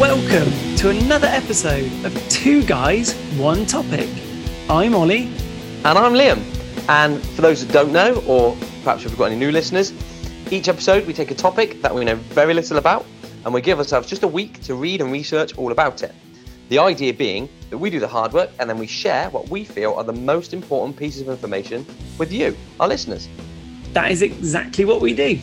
[0.00, 4.08] welcome to another episode of Two Guys, One Topic.
[4.70, 5.24] I'm Ollie.
[5.84, 6.38] And I'm Liam.
[6.88, 9.92] And for those that don't know, or perhaps if we've got any new listeners,
[10.50, 13.04] each episode we take a topic that we know very little about
[13.44, 16.14] and we give ourselves just a week to read and research all about it.
[16.70, 19.64] The idea being that we do the hard work and then we share what we
[19.64, 21.84] feel are the most important pieces of information
[22.16, 23.28] with you, our listeners.
[23.92, 25.38] That is exactly what we do.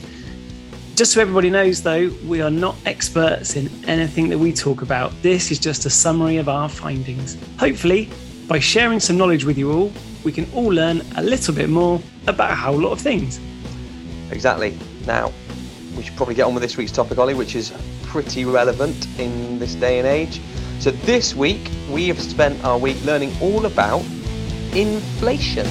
[0.98, 5.14] Just so everybody knows, though, we are not experts in anything that we talk about.
[5.22, 7.38] This is just a summary of our findings.
[7.60, 8.10] Hopefully,
[8.48, 9.92] by sharing some knowledge with you all,
[10.24, 13.40] we can all learn a little bit more about a whole lot of things.
[14.32, 14.76] Exactly.
[15.06, 15.32] Now,
[15.96, 17.72] we should probably get on with this week's topic, Ollie, which is
[18.02, 20.42] pretty relevant in this day and age.
[20.80, 24.04] So, this week, we have spent our week learning all about
[24.74, 25.68] inflation.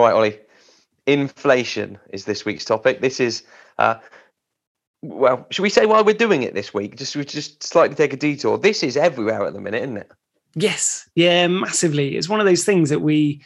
[0.00, 0.38] All right, Ollie.
[1.04, 3.02] Inflation is this week's topic.
[3.02, 3.42] This is,
[3.76, 3.96] uh,
[5.02, 6.96] well, should we say why we're doing it this week?
[6.96, 8.56] Just we just slightly take a detour.
[8.56, 10.10] This is everywhere at the minute, isn't it?
[10.54, 12.16] Yes, yeah, massively.
[12.16, 13.44] It's one of those things that we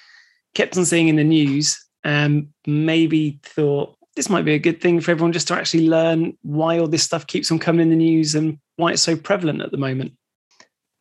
[0.54, 5.00] kept on seeing in the news and maybe thought this might be a good thing
[5.00, 7.96] for everyone just to actually learn why all this stuff keeps on coming in the
[7.96, 10.12] news and why it's so prevalent at the moment.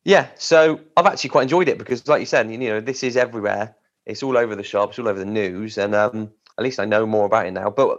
[0.02, 3.16] Yeah, so I've actually quite enjoyed it because, like you said, you know, this is
[3.16, 3.76] everywhere.
[4.06, 7.06] It's all over the shops, all over the news, and um, at least I know
[7.06, 7.70] more about it now.
[7.70, 7.98] But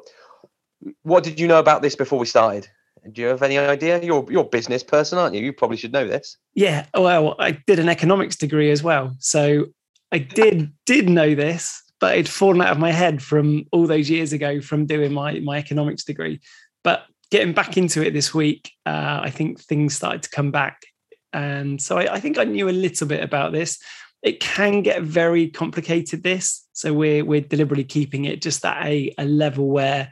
[1.03, 2.67] what did you know about this before we started?
[3.12, 4.02] Do you have any idea?
[4.02, 5.44] You're you're a business person, aren't you?
[5.44, 6.38] You probably should know this.
[6.53, 9.67] Yeah, well, I did an economics degree as well, so
[10.12, 14.09] I did did know this, but it'd fallen out of my head from all those
[14.09, 16.40] years ago from doing my my economics degree.
[16.84, 20.81] But getting back into it this week, uh, I think things started to come back,
[21.31, 23.78] and so I, I think I knew a little bit about this
[24.26, 26.68] it can get very complicated this.
[26.73, 30.12] So we're we're deliberately keeping it just at a, a level where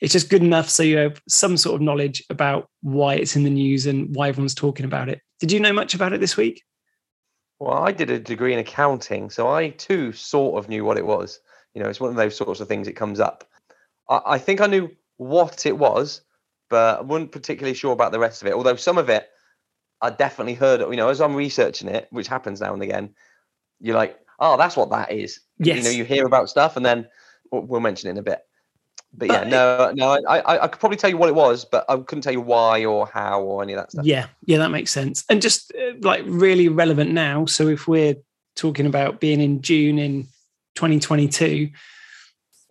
[0.00, 3.42] it's just good enough so you have some sort of knowledge about why it's in
[3.42, 5.20] the news and why everyone's talking about it.
[5.40, 6.62] Did you know much about it this week?
[7.58, 11.04] Well i did a degree in accounting so i too sort of knew what it
[11.04, 11.40] was.
[11.74, 13.44] You know it's one of those sorts of things it comes up.
[14.08, 16.22] I, I think i knew what it was
[16.70, 19.28] but i wasn't particularly sure about the rest of it although some of it
[20.00, 23.12] i definitely heard you know as i'm researching it which happens now and again
[23.80, 25.40] you're like, oh, that's what that is.
[25.58, 25.78] Yes.
[25.78, 27.08] You know, you hear about stuff, and then
[27.50, 28.40] we'll, we'll mention it in a bit.
[29.12, 31.84] But yeah, no, no, I, I, I could probably tell you what it was, but
[31.88, 34.04] I couldn't tell you why or how or any of that stuff.
[34.04, 35.24] Yeah, yeah, that makes sense.
[35.30, 37.46] And just uh, like really relevant now.
[37.46, 38.16] So if we're
[38.54, 40.24] talking about being in June in
[40.74, 41.70] 2022,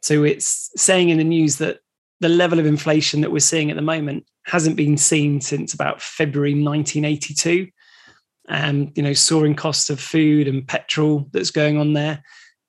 [0.03, 1.79] so it's saying in the news that
[2.19, 6.01] the level of inflation that we're seeing at the moment hasn't been seen since about
[6.01, 7.67] February 1982
[8.47, 12.23] um, you know, soaring costs of food and petrol that's going on there.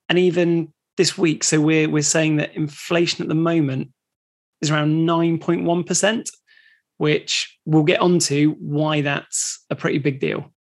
[0.08, 3.90] And even this week, so we're we're saying that inflation at the moment
[4.60, 6.28] is around 9.1%,
[6.96, 10.52] which we'll get onto why that's a pretty big deal.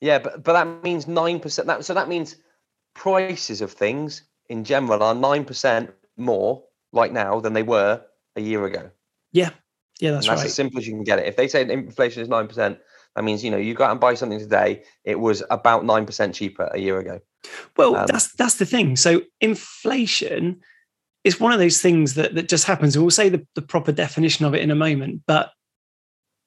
[0.00, 1.66] Yeah, but but that means nine percent.
[1.66, 2.36] That so that means
[2.94, 6.62] prices of things in general are nine percent more
[6.92, 8.00] right now than they were
[8.36, 8.90] a year ago.
[9.32, 9.50] Yeah,
[10.00, 10.46] yeah, that's, and that's right.
[10.46, 11.26] as simple as you can get it.
[11.26, 12.78] If they say inflation is nine percent,
[13.18, 14.84] that means you know you go out and buy something today.
[15.02, 17.20] It was about nine percent cheaper a year ago.
[17.76, 18.94] Well, um, that's that's the thing.
[18.94, 20.60] So inflation
[21.24, 22.94] is one of those things that that just happens.
[22.94, 25.22] And we'll say the, the proper definition of it in a moment.
[25.26, 25.50] But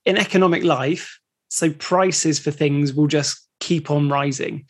[0.05, 4.65] in economic life, so prices for things will just keep on rising.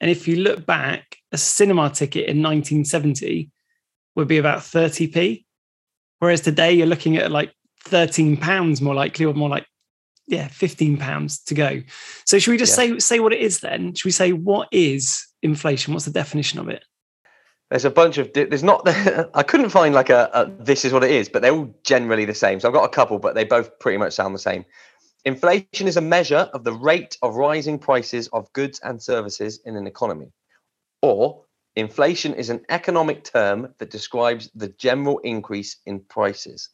[0.00, 3.48] And if you look back, a cinema ticket in 1970
[4.16, 5.44] would be about 30p,
[6.18, 7.54] whereas today you're looking at like
[7.84, 9.68] 13 pounds more likely, or more like
[10.26, 11.82] yeah, 15 pounds to go.
[12.24, 12.94] So should we just yeah.
[12.94, 13.94] say say what it is then?
[13.94, 15.92] Should we say what is inflation?
[15.92, 16.84] What's the definition of it?
[17.70, 18.86] There's a bunch of there's not
[19.34, 22.24] I couldn't find like a, a this is what it is, but they're all generally
[22.24, 22.60] the same.
[22.60, 24.64] So I've got a couple, but they both pretty much sound the same.
[25.24, 29.74] Inflation is a measure of the rate of rising prices of goods and services in
[29.76, 30.32] an economy.
[31.00, 31.44] Or
[31.76, 36.68] inflation is an economic term that describes the general increase in prices.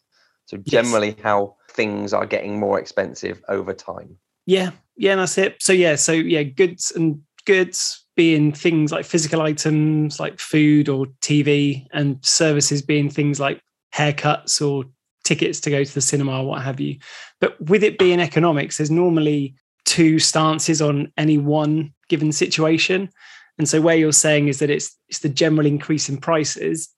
[0.50, 1.20] So generally yes.
[1.22, 4.16] how things are getting more expensive over time.
[4.46, 5.62] Yeah, yeah, that's it.
[5.62, 11.06] So yeah, so yeah, goods and goods being things like physical items like food or
[11.20, 13.62] TV, and services being things like
[13.94, 14.86] haircuts or
[15.22, 16.98] tickets to go to the cinema or what have you.
[17.40, 19.54] But with it being economics, there's normally
[19.84, 23.08] two stances on any one given situation.
[23.56, 26.88] And so where you're saying is that it's it's the general increase in prices,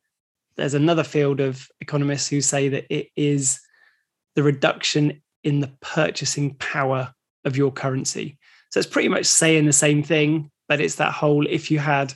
[0.57, 3.61] there's another field of economists who say that it is
[4.35, 7.15] the reduction in the purchasing power
[7.45, 8.39] of your currency.
[8.71, 12.15] So it's pretty much saying the same thing, but it's that whole if you had.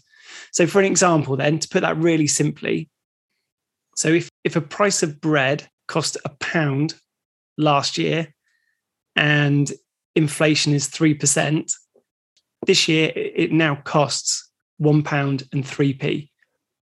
[0.52, 2.88] So, for an example, then, to put that really simply,
[3.96, 6.94] So if if a price of bread cost a pound
[7.58, 8.32] last year,
[9.16, 9.72] and
[10.14, 11.72] inflation is three percent,
[12.66, 16.30] this year it now costs one pound and three p.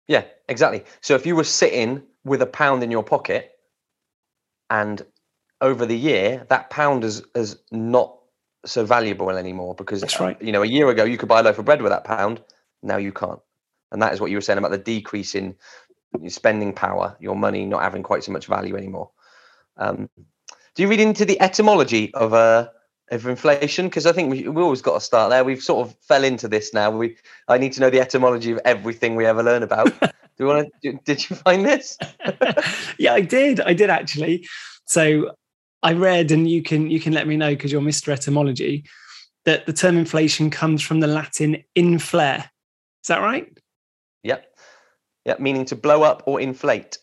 [0.06, 0.84] Yeah, exactly.
[1.00, 3.52] So if you were sitting with a pound in your pocket,
[4.68, 5.04] and
[5.60, 8.16] over the year that pound is is not
[8.64, 10.40] so valuable anymore because That's right.
[10.40, 12.42] you know a year ago you could buy a loaf of bread with that pound,
[12.82, 13.40] now you can't,
[13.92, 15.54] and that is what you were saying about the decrease in
[16.20, 19.10] your spending power, your money not having quite so much value anymore.
[19.76, 20.08] Um,
[20.74, 22.68] do you read into the etymology of uh,
[23.10, 23.86] of inflation?
[23.86, 25.44] Because I think we, we always got to start there.
[25.44, 26.90] We've sort of fell into this now.
[26.90, 27.16] We
[27.48, 29.92] I need to know the etymology of everything we ever learn about.
[30.40, 30.92] do you want to?
[31.04, 31.98] Did you find this?
[32.98, 33.60] yeah, I did.
[33.60, 34.48] I did actually.
[34.86, 35.32] So
[35.82, 38.08] I read, and you can you can let me know because you're Mr.
[38.10, 38.84] Etymology,
[39.44, 42.44] that the term inflation comes from the Latin inflare.
[43.02, 43.52] Is that right?
[44.22, 44.46] Yep.
[45.26, 46.96] Yep, meaning to blow up or inflate.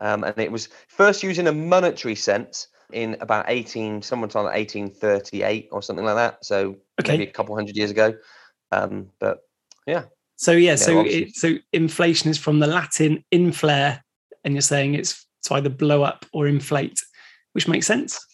[0.00, 4.54] Um, and it was first used in a monetary sense in about 18, sometime like
[4.54, 6.44] 1838 or something like that.
[6.44, 7.12] So Okay.
[7.18, 8.14] maybe a couple hundred years ago.
[8.72, 9.38] Um, but
[9.86, 10.04] yeah,
[10.38, 14.00] So yeah, so it, so inflation is from the Latin inflare,
[14.44, 17.00] and you're saying it's to either blow up or inflate,
[17.52, 18.24] which makes sense.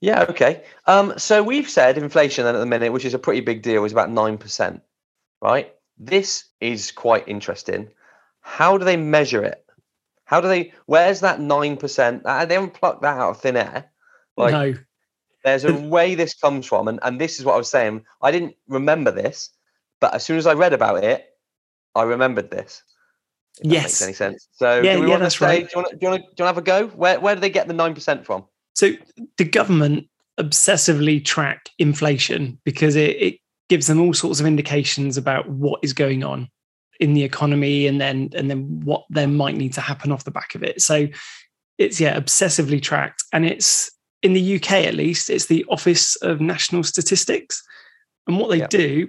[0.00, 0.64] yeah, okay.
[0.86, 3.84] Um, so we've said inflation then at the minute, which is a pretty big deal,
[3.84, 4.80] is about 9%,
[5.40, 5.72] right?
[5.96, 7.88] This is quite interesting.
[8.40, 9.64] How do they measure it?
[10.24, 12.22] How do they, where's that 9%?
[12.24, 13.90] Uh, They haven't plucked that out of thin air.
[14.36, 14.74] Like, no,
[15.44, 18.04] There's a way this comes from, and, and this is what I was saying.
[18.20, 19.50] I didn't remember this,
[20.00, 21.26] but as soon as I read about it,
[21.94, 22.82] I remembered this.
[23.58, 23.82] If that Yes.
[23.84, 24.48] makes any sense.
[24.52, 25.62] So, Yeah, do we yeah, want that's to say, right.
[25.62, 26.86] do you want to, do you want to, do you want to have a go?
[26.96, 28.44] Where, where do they get the 9% from?
[28.74, 28.92] So
[29.38, 30.08] the government
[30.38, 33.38] obsessively track inflation because it, it
[33.70, 36.48] gives them all sorts of indications about what is going on
[37.00, 40.30] in the economy and then and then what there might need to happen off the
[40.30, 40.80] back of it.
[40.82, 41.06] So
[41.78, 43.24] it's yeah, obsessively tracked.
[43.32, 43.90] And it's
[44.22, 47.62] in the UK at least, it's the Office of National Statistics.
[48.26, 48.66] And what they Yeah.
[48.68, 49.08] do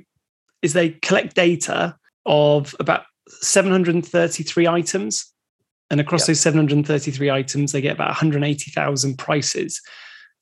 [0.62, 1.96] is they collect data
[2.26, 5.34] of about 733 items.
[5.90, 6.28] And across Yeah.
[6.28, 9.82] those 733 items, they get about 180,000 prices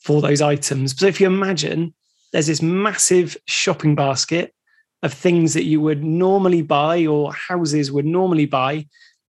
[0.02, 0.98] for those items.
[0.98, 1.94] So if you imagine
[2.32, 4.54] there's this massive shopping basket
[5.04, 8.88] of things that you would normally buy or houses would normally buy,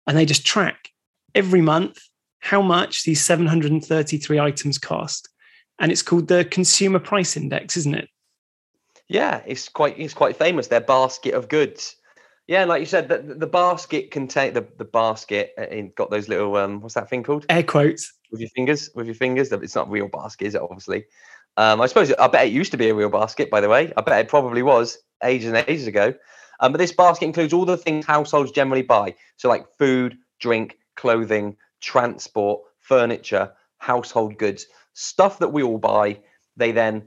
[0.06, 0.90] and they just track
[1.34, 1.98] every month
[2.38, 5.28] how much these 733 items cost.
[5.80, 8.08] And it's called the Consumer Price Index, isn't it?
[9.08, 10.68] Yeah, it's quite it's quite famous.
[10.68, 11.96] Their basket of goods.
[12.46, 16.10] Yeah, and like you said, the, the basket contain the, the basket uh, in, got
[16.10, 17.46] those little um what's that thing called?
[17.48, 18.12] Air quotes.
[18.34, 21.04] with your fingers with your fingers it's not a real basket is it obviously
[21.56, 23.92] um i suppose i bet it used to be a real basket by the way
[23.96, 26.12] i bet it probably was ages and ages ago
[26.60, 30.76] um, but this basket includes all the things households generally buy so like food drink
[30.96, 36.18] clothing transport furniture household goods stuff that we all buy
[36.56, 37.06] they then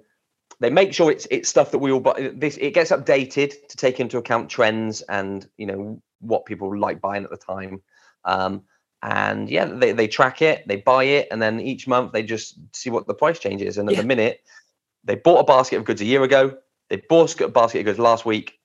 [0.60, 2.32] they make sure it's it's stuff that we all buy.
[2.36, 7.02] This it gets updated to take into account trends and you know what people like
[7.02, 7.82] buying at the time.
[8.26, 8.64] Um
[9.04, 12.58] and yeah they, they track it they buy it and then each month they just
[12.74, 13.78] see what the price change is.
[13.78, 14.02] And at Yeah.
[14.02, 14.42] the minute
[15.04, 16.58] they bought a basket of goods a year ago.
[16.90, 18.57] They bought a basket of goods last week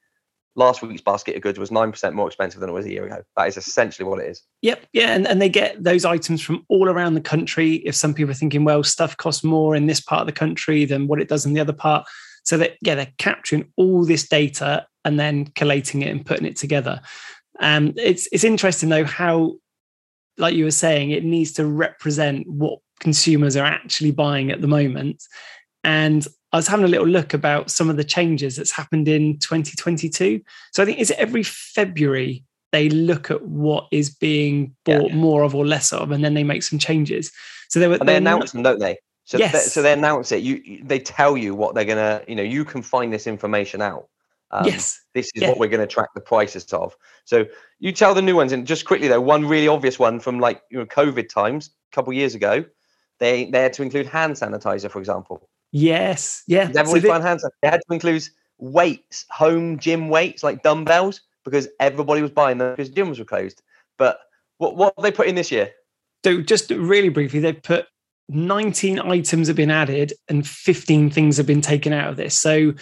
[0.54, 3.22] last week's basket of goods was 9% more expensive than it was a year ago
[3.36, 4.86] that is essentially what it is Yep.
[4.92, 5.14] Yeah.
[5.14, 7.76] And, and they get those items from all around the country.
[7.84, 10.84] If some people are thinking, well, stuff costs more in this part of the country
[10.84, 12.06] than what it does in the other part.
[12.44, 16.56] So that, yeah, they're capturing all this data and then collating it and putting it
[16.56, 17.00] together.
[17.60, 19.54] Um, it's, it's interesting, though, how,
[20.38, 24.68] like you were saying, it needs to represent what consumers are actually buying at the
[24.68, 25.22] moment.
[25.82, 29.38] And I was having a little look about some of the changes that's happened in
[29.38, 30.40] 2022.
[30.72, 34.98] So I think is it every February they look at what is being Yeah.
[35.00, 37.30] bought more of or less of, and then they make some changes.
[37.68, 39.72] So they were and they announce them don't they so they, Yes.
[39.72, 42.64] so they announce it you you- they tell you what they're gonna you know you
[42.64, 44.08] can find this information out
[44.54, 45.48] um, yes, this is Yeah.
[45.48, 46.94] what we're going to track the prices of.
[47.24, 47.46] So
[47.78, 50.60] you tell the new ones, and just quickly though, one really obvious one from like
[50.70, 52.62] you know COVID times, a couple years ago,
[53.18, 55.48] they they had to include hand sanitizer, for example.
[55.72, 56.66] Yes, yeah.
[56.66, 57.50] Did So everybody they- find hand sanitizer?
[57.62, 62.72] They had to include weights, home gym weights like dumbbells, because everybody was buying them
[62.74, 63.62] because gyms were closed.
[63.98, 64.20] But
[64.58, 65.70] what what have they put in this year?
[66.24, 67.86] So just really briefly, they've put
[68.28, 72.38] 19 items have been added and 15 things have been taken out of this.
[72.38, 72.74] So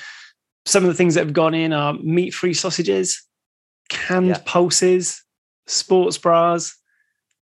[0.66, 3.23] some of the things that have gone in are meat-free sausages,
[3.88, 4.42] canned Yeah.
[4.44, 5.25] pulses,
[5.66, 6.76] sports bras,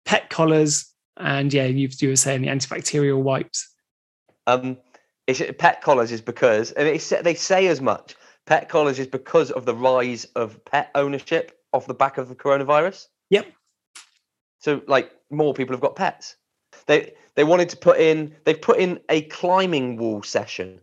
[0.03, 3.73] pet collars, and yeah, you, you were saying the antibacterial wipes.
[4.45, 4.77] Um,
[5.27, 8.15] it's, pet collars is because, and it's, they say as much.
[8.45, 12.35] Pet collars is because of the rise of pet ownership off the back of the
[12.35, 13.07] coronavirus.
[13.29, 13.47] Yep.
[14.59, 16.37] So like more people have got pets.
[16.87, 20.79] They they wanted to put in they've put in a climbing wall session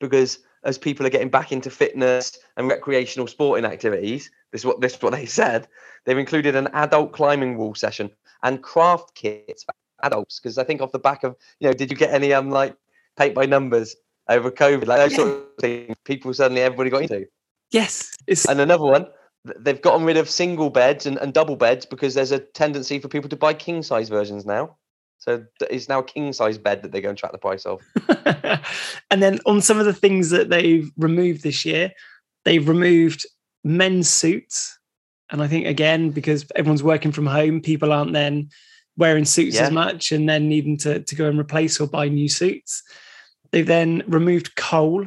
[0.00, 4.80] because as people are getting back into fitness and recreational sporting activities, this is what
[4.80, 5.66] this is what they said.
[6.04, 8.10] They've included an adult climbing wall session
[8.42, 10.38] and craft kits for adults.
[10.38, 12.76] Because I think off the back of you know, did you get any um like
[13.16, 13.96] paint by numbers
[14.28, 15.96] over COVID, like those sort of things?
[16.04, 17.26] People suddenly everybody got into.
[17.70, 19.06] Yes, it's And another one.
[19.58, 23.08] They've gotten rid of single beds and, and double beds because there's a tendency for
[23.08, 24.76] people to buy king size versions now.
[25.18, 27.80] So it's now a king size bed that they're going to track the price of.
[29.10, 31.92] and then on some of the things that they've removed this year,
[32.44, 33.26] they've removed
[33.64, 34.78] men's suits.
[35.30, 38.50] And I think again, because everyone's working from home, people aren't then
[38.96, 39.66] wearing suits Yeah.
[39.66, 42.82] as much and then needing to, to go and replace or buy new suits.
[43.50, 45.06] They've then removed coal,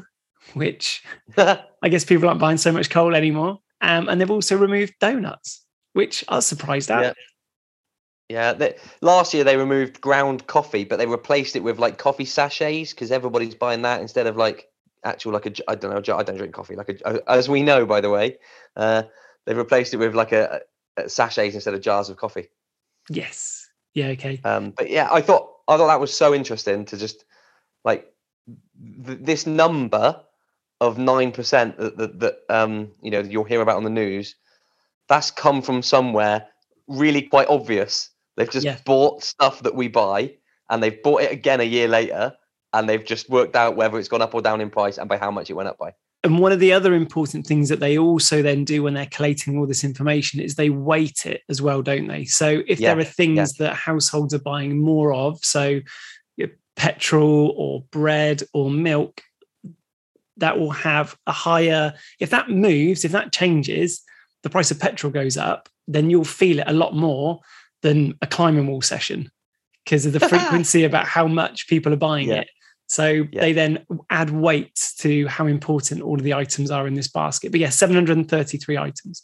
[0.53, 1.03] which
[1.37, 3.59] I guess people aren't buying so much coal anymore.
[3.81, 5.63] Um, and they've also removed donuts,
[5.93, 7.03] which I was surprised at.
[7.03, 7.13] Yeah.
[8.29, 12.25] yeah, they, last year they removed ground coffee, but they replaced it with like coffee
[12.25, 14.67] sachets because everybody's buying that instead of like
[15.03, 17.85] actual like a I don't know I don't drink coffee like a as we know
[17.85, 18.37] by the way,
[18.75, 19.03] uh,
[19.45, 20.61] they've replaced it with like a,
[20.97, 22.49] a sachets instead of jars of coffee.
[23.09, 23.66] Yes.
[23.93, 24.07] Yeah.
[24.09, 24.39] Okay.
[24.43, 27.25] Um, but yeah, I thought I thought that was so interesting to just
[27.83, 28.11] like
[29.05, 30.21] th- this number
[30.79, 34.35] of nine percent that, that that um you know you'll hear about on the news.
[35.09, 36.47] That's come from somewhere
[36.87, 38.09] really quite obvious.
[38.35, 38.77] They've just Yeah.
[38.85, 40.35] bought stuff that we buy,
[40.69, 42.33] and they've bought it again a year later,
[42.73, 45.17] and they've just worked out whether it's gone up or down in price and by
[45.17, 45.93] how much it went up by.
[46.27, 49.57] And one of the other important things that they also then do when they're collating
[49.57, 52.25] all this information is they weight it as well, don't they?
[52.25, 55.79] So if Yeah, there are things that households are buying more of, so
[56.75, 59.21] petrol or bread or milk,
[60.35, 64.03] that will have a higher, if that moves, if that changes,
[64.43, 67.39] the price of petrol goes up, then you'll feel it a lot more
[67.83, 69.31] than a climbing wall session
[69.85, 72.41] because of the frequency about how much people are buying Yeah.
[72.41, 72.49] it.
[72.87, 73.41] So Yeah.
[73.41, 77.51] they then add weight to how important all of the items are in this basket.
[77.51, 79.23] But yeah, 733 items.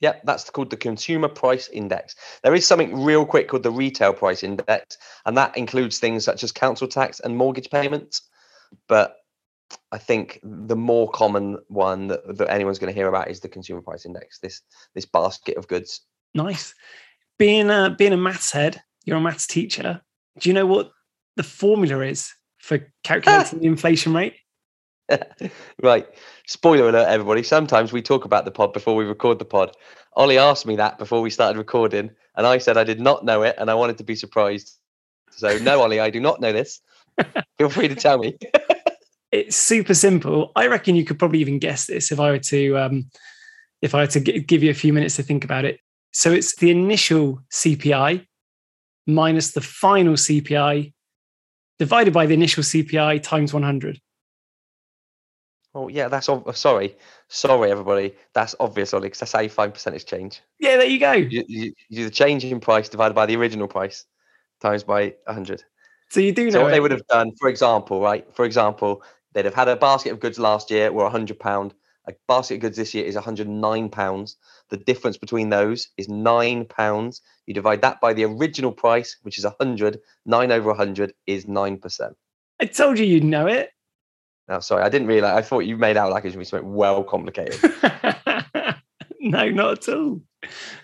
[0.00, 2.14] Yep, that's called the Consumer Price Index.
[2.44, 6.44] There is something real quick called the Retail Price Index, and that includes things such
[6.44, 8.22] as council tax and mortgage payments.
[8.86, 9.16] But
[9.90, 13.48] I think the more common one that, that anyone's going to hear about is the
[13.48, 14.38] Consumer Price Index.
[14.38, 14.62] This
[14.94, 16.02] this basket of goods.
[16.34, 16.74] Nice.
[17.38, 20.00] Being a being a maths head, you're a maths teacher.
[20.38, 20.92] Do you know what
[21.36, 24.36] the formula is for calculating the inflation rate?
[25.82, 26.06] right.
[26.46, 27.42] Spoiler alert, everybody.
[27.42, 29.74] Sometimes we talk about the pod before we record the pod.
[30.14, 33.42] Ollie asked me that before we started recording, and I said I did not know
[33.42, 34.76] it, and I wanted to be surprised.
[35.30, 36.80] So no, Ollie, I do not know this.
[37.58, 38.36] Feel free to tell me.
[39.30, 40.52] It's super simple.
[40.56, 43.10] I reckon you could probably even guess this if I were to um,
[43.82, 45.80] if I were to gi- give you a few minutes to think about it.
[46.12, 48.26] So it's the initial CPI
[49.06, 50.94] minus the final CPI
[51.78, 54.00] divided by the initial CPI times 100.
[55.74, 56.96] Oh yeah, that's ob- oh, sorry,
[57.28, 58.14] sorry everybody.
[58.32, 60.40] That's obvious, Ollie, because that's how you find percentage change.
[60.58, 61.12] Yeah, there you go.
[61.12, 64.06] You, you, you do the change in price divided by the original price
[64.60, 65.62] times by 100.
[66.10, 68.26] So you do So know what they would have done, for example, right?
[68.34, 71.74] For example, they'd have had a basket of goods last year were 100 pound.
[72.08, 74.36] A basket of goods this year is 109 pounds.
[74.70, 77.20] The difference between those is nine pounds.
[77.46, 80.00] You divide that by the original price, which is 100.
[80.24, 82.16] Nine over 100 is nine percent.
[82.60, 83.70] I told you you'd know it.
[84.48, 85.36] Now, sorry, I didn't realize.
[85.36, 87.60] I thought you made out like it should be something well complicated.
[89.20, 90.22] no, not at all.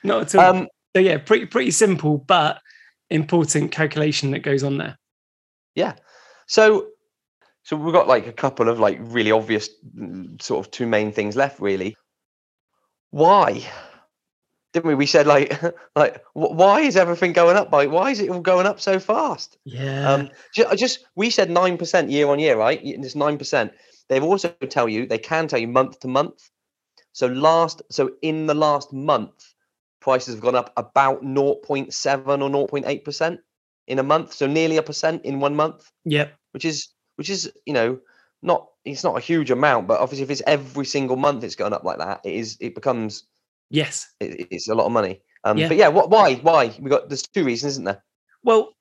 [0.02, 0.56] Not at all.
[0.56, 2.60] Um, so yeah, pretty pretty simple, but
[3.08, 4.98] important calculation that goes on there.
[5.74, 5.94] Yeah.
[6.46, 6.88] So
[7.64, 11.12] so we've got like a couple of like really obvious mm, sort of two main
[11.12, 11.96] things left really.
[13.10, 13.66] Why?
[14.74, 14.94] Didn't we?
[14.94, 15.62] We said like
[15.96, 19.56] like why is everything going up by why is it all going up so fast?
[19.64, 20.10] Yeah.
[20.10, 22.80] Um ju- I just we said 9% year on year, right?
[22.84, 23.70] It's 9%.
[24.10, 26.50] They've also tell you they can tell you month to month.
[27.12, 29.54] So last so in the last month
[30.00, 33.38] prices have gone up about 0.7 or 0.8%
[33.86, 36.34] in a month, so nearly a percent in one month yep.
[36.52, 37.98] which is which is you know
[38.42, 41.72] not it's not a huge amount but obviously if it's every single month it's going
[41.72, 43.24] up like that it is it becomes
[43.70, 44.06] Yes.
[44.20, 45.68] it, it's a lot of money um Yeah.
[45.68, 48.02] but yeah what why why we got there's two reasons isn't there
[48.42, 48.72] Well,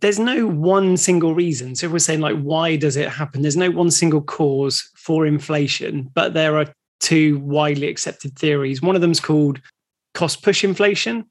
[0.00, 1.74] there's no one single reason.
[1.76, 3.42] So if we're saying like why does it happen?
[3.42, 6.66] There's no one single cause for inflation, but there are
[7.00, 8.80] two widely accepted theories.
[8.80, 9.60] One of them's called
[10.14, 11.24] cost push inflation,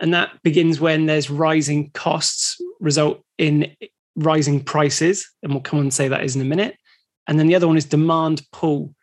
[0.00, 3.76] and that begins when there's rising costs result in
[4.16, 6.76] rising prices, and we'll come and say that is in a minute.
[7.26, 8.94] And then the other one is demand pull,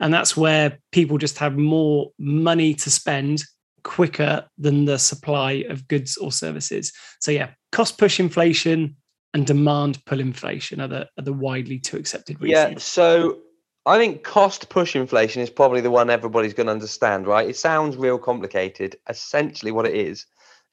[0.00, 3.44] and that's where people just have more money to spend
[3.82, 6.92] quicker than the supply of goods or services.
[7.20, 8.96] So yeah, cost push inflation
[9.34, 12.72] and demand pull inflation are the are the widely two accepted reasons.
[12.72, 13.38] Yeah, so
[13.86, 17.48] I think cost push inflation is probably the one everybody's going to understand, right?
[17.48, 18.96] It sounds real complicated.
[19.08, 20.24] Essentially, what it is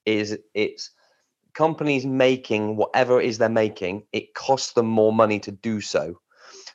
[0.05, 0.91] is it's
[1.53, 4.03] companies making whatever it is they're making.
[4.11, 6.19] It costs them more money to do so.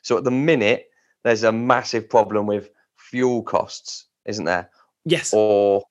[0.01, 0.87] So at the minute,
[1.23, 4.69] there's a massive problem with fuel costs, isn't there?
[5.05, 5.33] Yes.
[5.33, 5.83] Or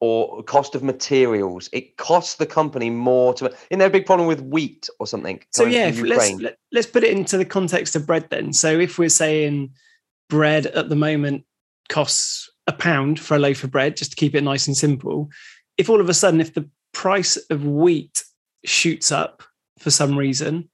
[0.00, 1.70] or cost of materials.
[1.72, 3.46] It costs the company more to.
[3.70, 5.42] Isn't there a big problem with wheat or something?
[5.52, 8.52] So yeah, let's let, let's put it into the context of bread then.
[8.52, 9.70] So if we're saying
[10.28, 11.44] bread at the moment
[11.88, 15.30] costs a pound for a loaf of bread, just to keep it nice and simple.
[15.78, 18.24] If all of a sudden, if the price of wheat
[18.66, 19.42] shoots up
[19.78, 20.68] for some reason,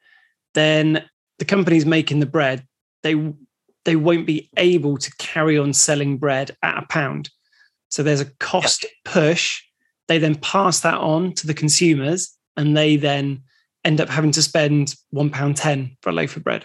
[0.54, 1.04] then
[1.38, 2.66] the companies making the bread,
[3.02, 3.32] they
[3.84, 7.30] they won't be able to carry on selling bread at a pound.
[7.88, 9.60] So there's a cost push.
[10.08, 13.42] They then pass that on to the consumers and they then
[13.84, 16.64] end up having to spend one pound ten for a loaf of bread.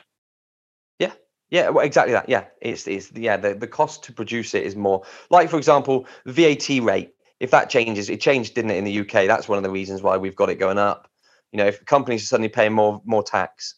[1.00, 1.14] Yeah,
[1.50, 2.30] yeah, well, exactly that.
[2.30, 5.04] Yeah, it's it's yeah the, the cost to produce it is more.
[5.30, 7.14] Like for example, VAT rate.
[7.40, 9.28] If that changes, it changed, didn't it, in the UK?
[9.28, 11.08] That's one of the reasons why we've got it going up.
[11.52, 13.76] You know, if companies are suddenly paying more more tax,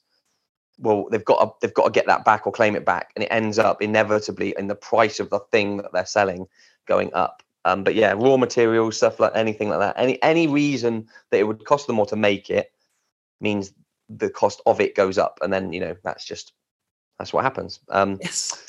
[0.79, 3.23] well, they've got to, they've got to get that back or claim it back, and
[3.23, 6.47] it ends up inevitably in the price of the thing that they're selling
[6.85, 7.43] going up.
[7.65, 11.43] Um, but yeah, raw materials, stuff like anything like that, any any reason that it
[11.43, 12.71] would cost them more to make it
[13.41, 13.73] means
[14.09, 16.53] the cost of it goes up, and then you know that's just
[17.19, 17.79] that's what happens.
[17.89, 18.65] Um, yes.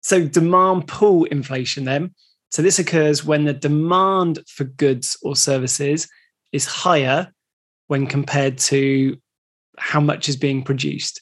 [0.00, 2.14] So demand pull inflation then.
[2.50, 6.08] So this occurs when the demand for goods or services
[6.52, 7.34] is higher
[7.88, 9.16] when compared to
[9.78, 11.20] how much is being produced.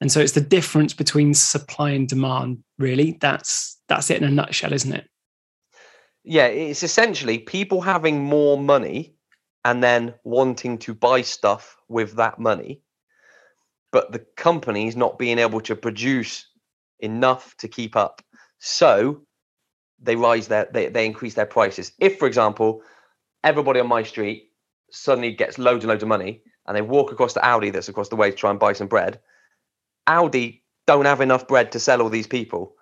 [0.00, 3.18] And so it's the difference between supply and demand, really.
[3.20, 5.08] That's that's it in a nutshell, isn't it?
[6.24, 9.14] Yeah, it's essentially people having more money
[9.64, 12.82] and then wanting to buy stuff with that money
[13.96, 16.46] but the companies not being able to produce
[17.00, 18.20] enough to keep up.
[18.58, 19.22] So
[19.98, 21.92] they rise their they, they increase their prices.
[21.98, 22.82] If, for example,
[23.42, 24.45] everybody on my street
[24.90, 28.08] suddenly gets loads and loads of money and they walk across to Aldi that's across
[28.08, 29.20] the way to try and buy some bread,
[30.08, 32.74] Aldi don't have enough bread to sell all these people.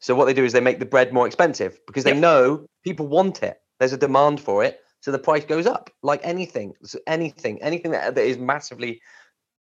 [0.00, 3.06] So what they do is they make the bread more expensive because they know people
[3.06, 3.60] want it.
[3.78, 4.80] There's a demand for it.
[5.00, 9.00] So the price goes up like anything, so anything, anything that, that is massively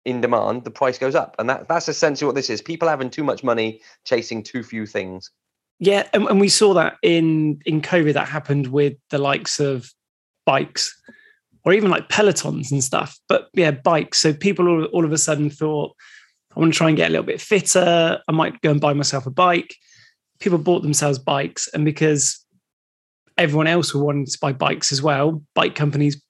[0.05, 1.35] in demand, the price goes up.
[1.39, 2.61] And that, that's essentially what this is.
[2.61, 5.31] People having too much money chasing too few things.
[5.79, 9.93] Yeah, and, and we saw that in in COVID that happened with the likes of
[10.47, 10.95] bikes
[11.65, 13.19] or even like pelotons and stuff.
[13.29, 14.19] But yeah, bikes.
[14.19, 15.95] So people all, all of a sudden thought,
[16.55, 18.21] I want to try and get a little bit fitter.
[18.27, 19.75] I might go and buy myself a bike.
[20.41, 22.45] People bought themselves bikes, and because
[23.39, 26.23] everyone else were wanting to buy bikes as well, bike companies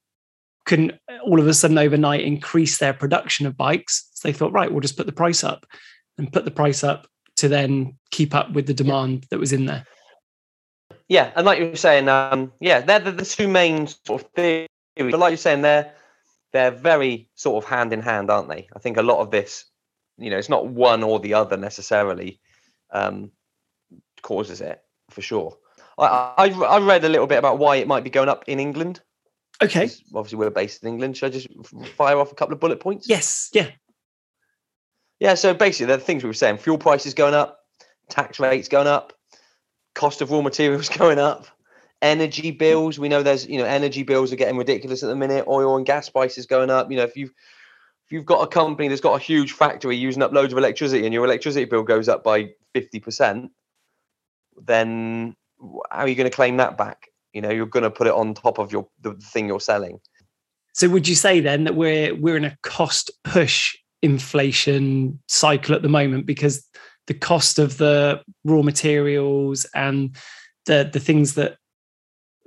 [0.64, 0.92] couldn't
[1.25, 4.09] all of a sudden overnight increase their production of bikes.
[4.14, 5.66] So they thought, right, we'll just put the price up
[6.16, 9.66] and put the price up to then keep up with the demand that was in
[9.66, 9.85] there.
[11.09, 14.31] Yeah, and like you were saying, um, yeah, they're the, the two main sort of
[14.35, 14.68] theories.
[14.96, 15.92] But like you're saying, they're
[16.52, 18.68] they're very sort of hand in hand, aren't they?
[18.74, 19.64] I think a lot of this,
[20.18, 22.40] you know, it's not one or the other necessarily
[22.92, 23.33] um,
[24.22, 24.80] causes it
[25.11, 25.57] for sure.
[25.98, 28.61] I, I I read a little bit about why it might be going up in
[28.61, 29.00] England.
[29.62, 29.90] Okay.
[30.14, 31.16] Obviously, we're based in England.
[31.16, 31.48] Should I just
[31.96, 33.09] fire off a couple of bullet points?
[33.09, 33.50] Yes.
[33.52, 33.70] Yeah.
[35.20, 35.35] Yeah.
[35.35, 37.61] So basically, the things we were saying: fuel prices going up,
[38.09, 39.12] tax rates going up,
[39.94, 41.46] cost of raw materials going up,
[42.04, 42.98] energy bills.
[42.98, 45.46] We know there's you know energy bills are getting ridiculous at the minute.
[45.48, 46.90] Oil and gas prices going up.
[46.90, 47.30] You know, if you've
[48.06, 51.04] if you've got a company that's got a huge factory using up loads of electricity
[51.04, 53.50] and your electricity bill goes up by fifty percent,
[54.64, 55.34] then
[55.90, 57.08] how are you going to claim that back?
[57.34, 60.00] you know you're going to put it on top of your the thing you're selling
[60.72, 65.82] so would you say then that we're we're in a cost push inflation cycle at
[65.82, 66.66] the moment because
[67.06, 70.16] the cost of the raw materials and
[70.64, 71.58] the the things that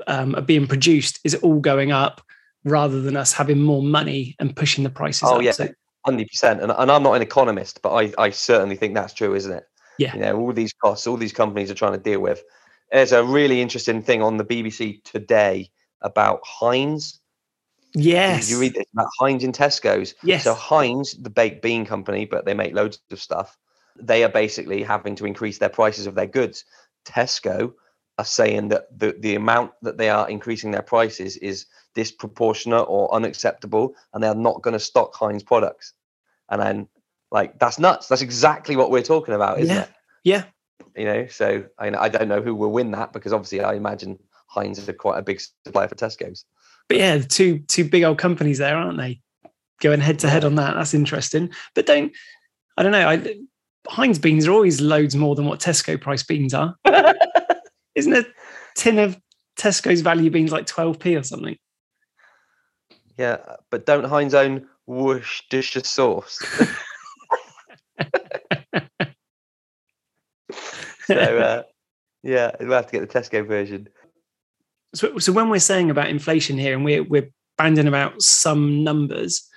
[0.07, 2.21] um, are being produced is all going up
[2.63, 5.41] rather than us having more money and pushing the prices oh up.
[5.41, 5.67] yeah so,
[6.05, 9.51] 100% and, and i'm not an economist but I, I certainly think that's true isn't
[9.51, 9.63] it
[9.97, 12.43] yeah you know all these costs all these companies are trying to deal with
[12.91, 15.69] there's a really interesting thing on the BBC today
[16.01, 17.19] about Heinz.
[17.93, 18.47] Yes.
[18.47, 20.13] Did you read this about Heinz in Tesco's?
[20.23, 20.43] Yes.
[20.43, 23.57] So Heinz, the baked bean company, but they make loads of stuff.
[23.99, 26.63] They are basically having to increase their prices of their goods.
[27.05, 27.73] Tesco
[28.17, 33.13] are saying that the, the amount that they are increasing their prices is disproportionate or
[33.13, 35.93] unacceptable, and they are not going to stock Heinz products.
[36.49, 36.87] And then,
[37.31, 38.07] like, that's nuts.
[38.07, 39.83] That's exactly what we're talking about, isn't yeah.
[39.83, 39.89] it?
[40.23, 40.43] Yeah
[40.97, 41.27] you know.
[41.27, 44.93] So I, I don't know who will win that because obviously I imagine Heinz are
[44.93, 46.43] quite a big supplier for Tesco's.
[46.89, 49.21] But yeah, two two big old companies there, aren't they?
[49.79, 50.75] Going head to head on that.
[50.75, 51.51] That's interesting.
[51.75, 52.11] But don't
[52.75, 53.07] I don't know.
[53.07, 53.35] I,
[53.87, 56.75] Heinz beans are always loads more than what Tesco price beans are.
[57.97, 58.25] Isn't a
[58.75, 59.19] tin of
[59.59, 61.57] Tesco's value beans like 12p or something?
[63.17, 63.37] Yeah,
[63.71, 66.37] but don't Heinz own Worcestershire sauce?
[71.05, 71.63] so uh,
[72.21, 73.89] yeah, we'll have to get the Tesco version.
[74.93, 79.49] so, so when we're saying about inflation here and we're we're banding about some numbers,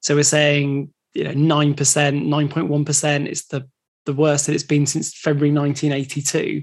[0.00, 3.66] so we're saying you know nine percent, nine point one percent is the
[4.04, 6.62] the worst that it's been since February 1982.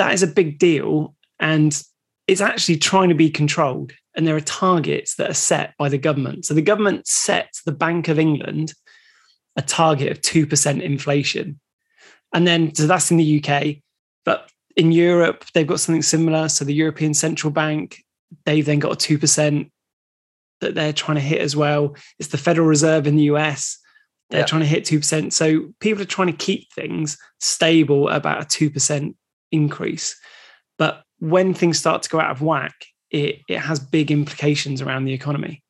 [0.00, 1.78] That is a big deal, and
[2.26, 3.92] it's actually trying to be controlled.
[4.14, 6.46] And there are targets that are set by the government.
[6.46, 8.72] So the government sets the Bank of England
[9.56, 11.60] a target of two percent inflation,
[12.32, 13.82] and then so that's in the UK,
[14.24, 16.48] but in Europe, they've got something similar.
[16.48, 18.02] So the European Central Bank,
[18.46, 19.70] they've then got a 2%
[20.62, 21.94] that they're trying to hit as well.
[22.18, 23.78] It's the Federal Reserve in the US.
[24.30, 24.46] They're Yeah.
[24.46, 25.32] trying to hit 2%.
[25.34, 29.16] So people are trying to keep things stable about a 2%
[29.52, 30.18] increase.
[30.78, 32.74] But when things start to go out of whack,
[33.10, 35.62] it, it has big implications around the economy.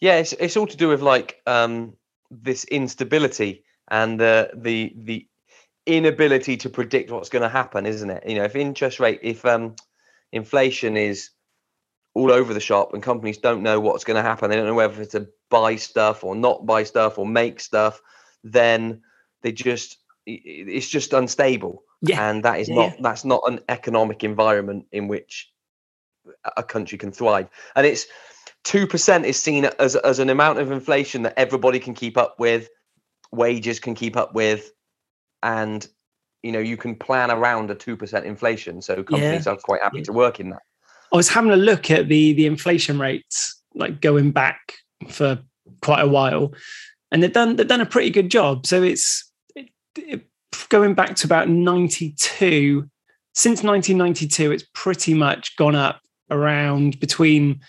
[0.00, 1.94] Yeah, it's it's all to do with like um,
[2.30, 5.26] this instability and the the the
[5.86, 8.26] inability to predict what's going to happen, isn't it?
[8.26, 9.76] You know, if interest rate, if um,
[10.32, 11.30] inflation is
[12.14, 14.74] all over the shop and companies don't know what's going to happen, they don't know
[14.74, 18.00] whether to buy stuff or not buy stuff or make stuff,
[18.42, 19.02] then
[19.42, 22.28] they just it's just unstable, Yeah.
[22.30, 25.50] and that is Yeah, not that's not an economic environment in which
[26.56, 27.48] a- country can thrive.
[27.76, 28.06] And it's
[28.64, 32.38] two percent is seen as as an amount of inflation that everybody can keep up
[32.38, 32.68] with,
[33.32, 34.72] wages can keep up with,
[35.42, 35.86] and
[36.42, 38.80] you know you can plan around a two percent inflation.
[38.82, 40.04] So companies are quite happy Yeah.
[40.04, 40.62] to work in that.
[41.12, 44.74] I was having a look at the the inflation rates, like going back
[45.08, 45.38] for
[45.82, 46.52] quite a while,
[47.12, 48.66] and they've done they've done a pretty good job.
[48.66, 50.26] So it's it, it-
[50.68, 52.88] going back to about ninety two.
[53.36, 57.60] Since 1992, it's pretty much gone up around between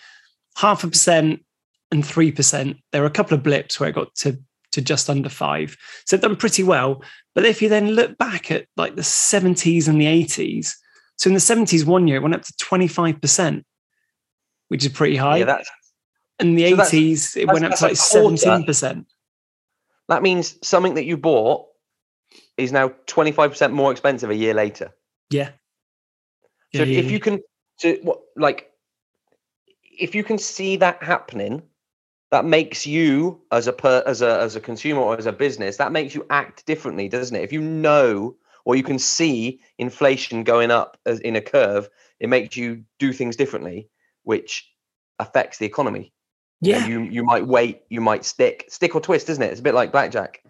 [0.56, 1.44] half a percent
[1.90, 2.76] and three percent.
[2.92, 4.38] There were a couple of blips where it got to
[4.72, 7.02] to just under five, so it's done pretty well.
[7.34, 10.72] But if you then look back at like the 70s and the 80s,
[11.16, 13.62] so in the 70s, one year it went up to 25%,
[14.68, 15.38] which is pretty high.
[15.38, 15.70] Yeah, that's
[16.38, 18.36] in the so that's- 80s, it that's- went up to like that's a quarter.
[18.36, 19.06] 17%.
[20.08, 21.66] that means something that you bought
[22.56, 24.92] is now twenty five percent more expensive a year later.
[25.30, 25.50] Yeah.
[26.74, 27.42] So Yeah, if, if yeah, you can,
[27.76, 28.70] so what like,
[29.82, 31.62] if you can see that happening,
[32.30, 35.76] that makes you as a per, as a as a consumer or as a business,
[35.76, 37.42] that makes you act differently, doesn't it?
[37.42, 41.88] If you know or you can see inflation going up as in a curve,
[42.18, 43.88] it makes you do things differently,
[44.24, 44.68] which
[45.18, 46.12] affects the economy.
[46.60, 46.86] You know, yeah.
[46.86, 49.50] you you might wait, you might stick, stick or twist, isn't it?
[49.50, 50.42] It's a bit like blackjack.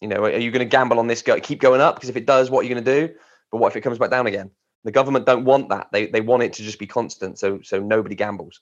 [0.00, 1.22] You know, are you going to gamble on this?
[1.22, 3.14] Go, keep going up because if it does, what are you going to do?
[3.50, 4.50] But what if it comes back down again?
[4.84, 5.88] The government don't want that.
[5.92, 8.60] They they want it to just be constant, so so nobody gambles.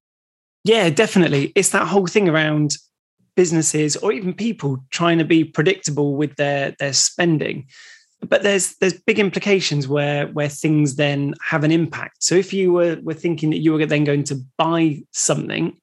[0.65, 1.53] Yeah, definitely.
[1.57, 2.77] It's that whole thing around
[3.35, 7.67] businesses or even people trying to be predictable with their their spending.
[8.21, 12.23] But there's there's big implications where where things then have an impact.
[12.23, 15.77] So if you were were thinking that you were then going to buy something,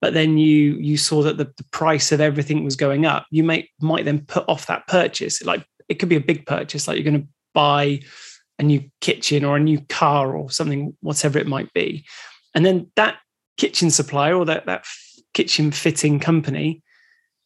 [0.00, 3.42] but then you you saw that the, the price of everything was going up, you
[3.42, 5.42] might might then put off that purchase.
[5.42, 8.00] Like it could be a big purchase, like you're going to buy
[8.58, 12.04] a new kitchen or a new car or something, whatever it might be.
[12.54, 13.16] And then that
[13.56, 14.84] kitchen supplier or that, that
[15.32, 16.82] kitchen fitting company,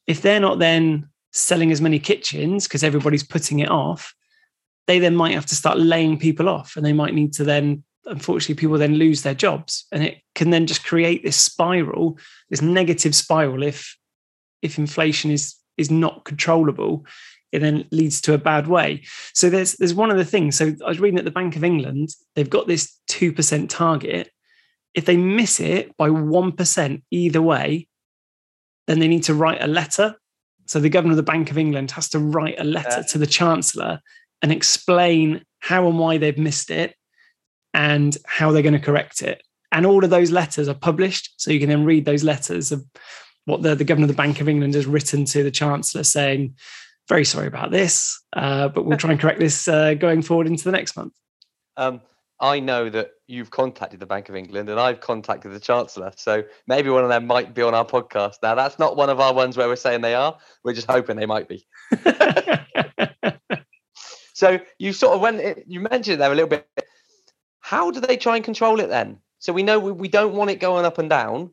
[0.06, 4.14] if they're not then selling as many kitchens because everybody's putting it off,
[4.86, 7.84] they then might have to start laying people off and they might need to then,
[8.08, 9.86] unfortunately, people then lose their jobs.
[9.92, 12.18] And it can then just create this spiral,
[12.50, 13.96] this negative spiral if
[14.62, 17.04] if inflation is is not controllable
[17.52, 19.02] it then leads to a bad way.
[19.34, 20.56] So there's there's one of the things.
[20.56, 24.30] So I was reading at the Bank of England, they've got this two percent target.
[24.94, 27.88] If they miss it by one percent either way,
[28.86, 30.16] then they need to write a letter.
[30.66, 33.06] So the governor of the Bank of England has to write a letter Yeah.
[33.12, 34.00] to the chancellor
[34.42, 36.94] and explain how and why they've missed it
[37.74, 39.42] and how they're going to correct it.
[39.72, 42.84] And all of those letters are published, so you can then read those letters of
[43.44, 46.54] what the, the governor of the Bank of England has written to the chancellor saying,
[47.08, 50.64] very sorry about this, uh, but we'll try and correct this uh, going forward into
[50.64, 51.14] the next month.
[51.76, 52.00] Um,
[52.40, 56.44] I know that you've contacted the Bank of England and I've contacted the Chancellor, so
[56.66, 58.36] maybe one of them might be on our podcast.
[58.42, 60.38] Now that's not one of our ones where we're saying they are.
[60.64, 61.66] We're just hoping they might be.
[64.38, 65.66] So you sort of went.
[65.66, 66.64] You mentioned there a little bit.
[67.68, 69.18] How do they try and control it then?
[69.40, 71.50] So we know we, we don't want it going up and down.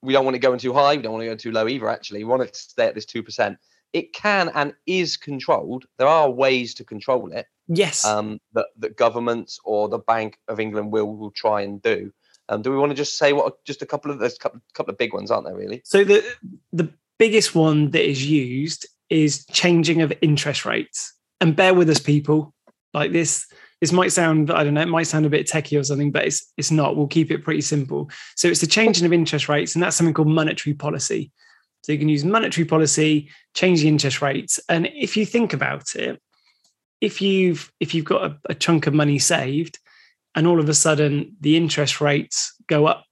[0.00, 0.94] We don't want it going too high.
[0.94, 1.88] We don't want it going too low either.
[1.88, 3.58] Actually, we want it to stay at this two percent.
[3.92, 5.86] It can and is controlled.
[5.98, 7.46] There are ways to control it.
[7.66, 8.04] Yes.
[8.04, 12.12] Um, that that governments or the Bank of England will will try and do.
[12.48, 14.60] Um, do we want to just say what just a couple of there's a couple,
[14.72, 15.56] couple of big ones, aren't there?
[15.56, 15.82] Really?
[15.84, 16.22] So the
[16.72, 21.12] the biggest one that is used is changing of interest rates.
[21.40, 22.54] And bear with us, people.
[22.94, 23.48] Like this,
[23.84, 26.24] this might sound I don't know, it might sound a bit techie or something, but
[26.24, 26.96] it's it's not.
[26.96, 28.08] We'll keep it pretty simple.
[28.34, 31.30] So it's the changing of interest rates, and that's something called monetary policy.
[31.82, 35.94] So you can use monetary policy, change the interest rates, and if you think about
[35.96, 36.18] it,
[37.02, 39.78] if you've if you've got a, a chunk of money saved,
[40.34, 43.04] and all of a sudden the interest rates go up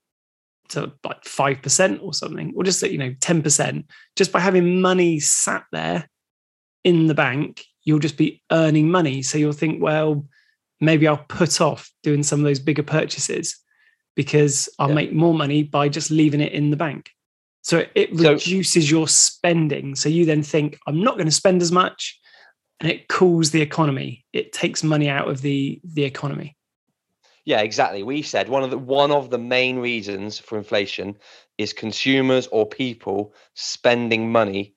[0.69, 5.65] to like 5% or something, or just, you know, 10%, just by having money sat
[5.71, 6.09] there
[6.83, 9.21] in the bank, you'll just be earning money.
[9.21, 10.25] So you'll think, well,
[10.85, 13.57] maybe I'll put off doing some of those bigger purchases
[14.15, 14.95] because I'll yeah.
[14.95, 17.11] make more money by just leaving it in the bank.
[17.61, 19.95] So it so, reduces your spending.
[19.95, 22.19] So you then think, I'm not going to spend as much.
[22.79, 24.25] And it cools the economy.
[24.33, 26.57] It takes money out of the, the economy.
[27.45, 28.03] Yeah, exactly.
[28.03, 31.17] We said one of the one of the main reasons for inflation
[31.57, 34.75] is consumers or people spending money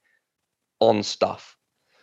[0.81, 1.56] on stuff.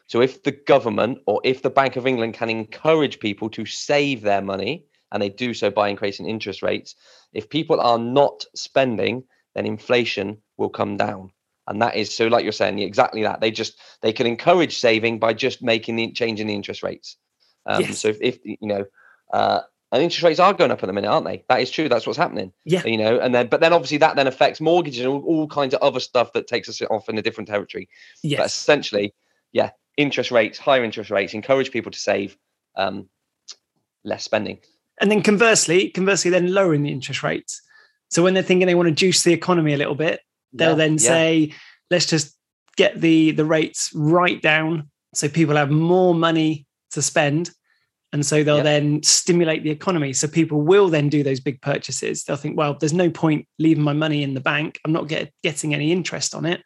[0.07, 4.21] So if the government or if the Bank of England can encourage people to save
[4.21, 6.95] their money and they do so by increasing interest rates,
[7.33, 9.23] if people are not spending,
[9.55, 11.31] then inflation will come down.
[11.67, 13.39] And that is so like you're saying exactly that.
[13.39, 17.15] They just they can encourage saving by just making the changing the interest rates.
[17.65, 17.99] Um, yes.
[17.99, 18.85] so if, if you know
[19.31, 19.61] uh,
[19.93, 21.45] and interest rates are going up at the minute, aren't they?
[21.47, 21.87] That is true.
[21.87, 22.51] That's what's happening.
[22.65, 22.83] Yeah.
[22.83, 25.75] You know, and then but then obviously that then affects mortgages and all, all kinds
[25.75, 27.87] of other stuff that takes us off in a different territory.
[28.23, 28.39] Yes.
[28.39, 29.13] But essentially,
[29.51, 32.38] yeah, interest rates, higher interest rates, encourage people to save,
[32.75, 33.10] um,
[34.03, 34.60] less spending.
[35.01, 37.62] And then conversely, conversely, then lowering the interest rates.
[38.10, 40.21] So when they're thinking they want to juice the economy a little bit,
[40.53, 40.97] they'll yeah, then yeah.
[40.99, 41.53] say,
[41.89, 42.38] let's just
[42.75, 47.51] get the the rates right down so people have more money to spend
[48.13, 50.13] and so they'll then stimulate the economy.
[50.13, 52.23] So people will then do those big purchases.
[52.23, 54.79] They'll think, well, there's no point leaving my money in the bank.
[54.86, 56.62] I'm not get, getting any interest on it.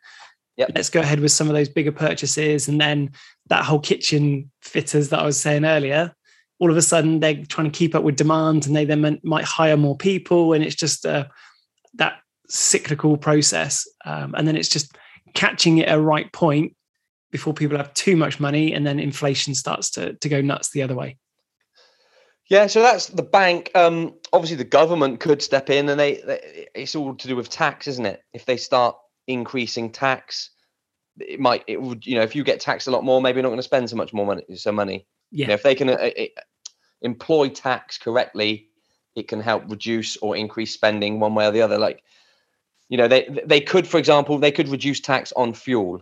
[0.57, 0.71] Yep.
[0.75, 2.67] Let's go ahead with some of those bigger purchases.
[2.67, 3.11] And then
[3.47, 6.13] that whole kitchen fitters that I was saying earlier,
[6.59, 9.45] all of a sudden they're trying to keep up with demand and they then might
[9.45, 10.53] hire more people.
[10.53, 11.27] And it's just uh,
[11.95, 13.87] that cyclical process.
[14.03, 14.97] Um, and then it's just
[15.35, 16.75] catching it at a right point
[17.31, 20.81] before people have too much money and then inflation starts to, to go nuts the
[20.81, 21.17] other way.
[22.49, 23.71] Yeah, so that's the bank.
[23.75, 27.49] Um, obviously, the government could step in, and they, they, it's all to do with
[27.49, 28.21] tax, isn't it?
[28.33, 28.95] If they start
[29.27, 30.49] increasing tax,
[31.19, 33.43] it might it would you know if you get taxed a lot more, maybe you're
[33.43, 34.43] not going to spend so much more money.
[34.55, 35.05] So money.
[35.31, 35.43] Yeah.
[35.43, 36.25] You know, if they can uh, uh,
[37.01, 38.69] employ tax correctly,
[39.15, 41.77] it can help reduce or increase spending one way or the other.
[41.77, 42.03] Like,
[42.89, 46.01] you know, they they could, for example, they could reduce tax on fuel,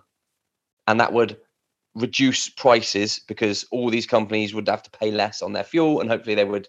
[0.88, 1.38] and that would
[1.96, 6.10] reduce prices because all these companies would have to pay less on their fuel and
[6.10, 6.68] hopefully they would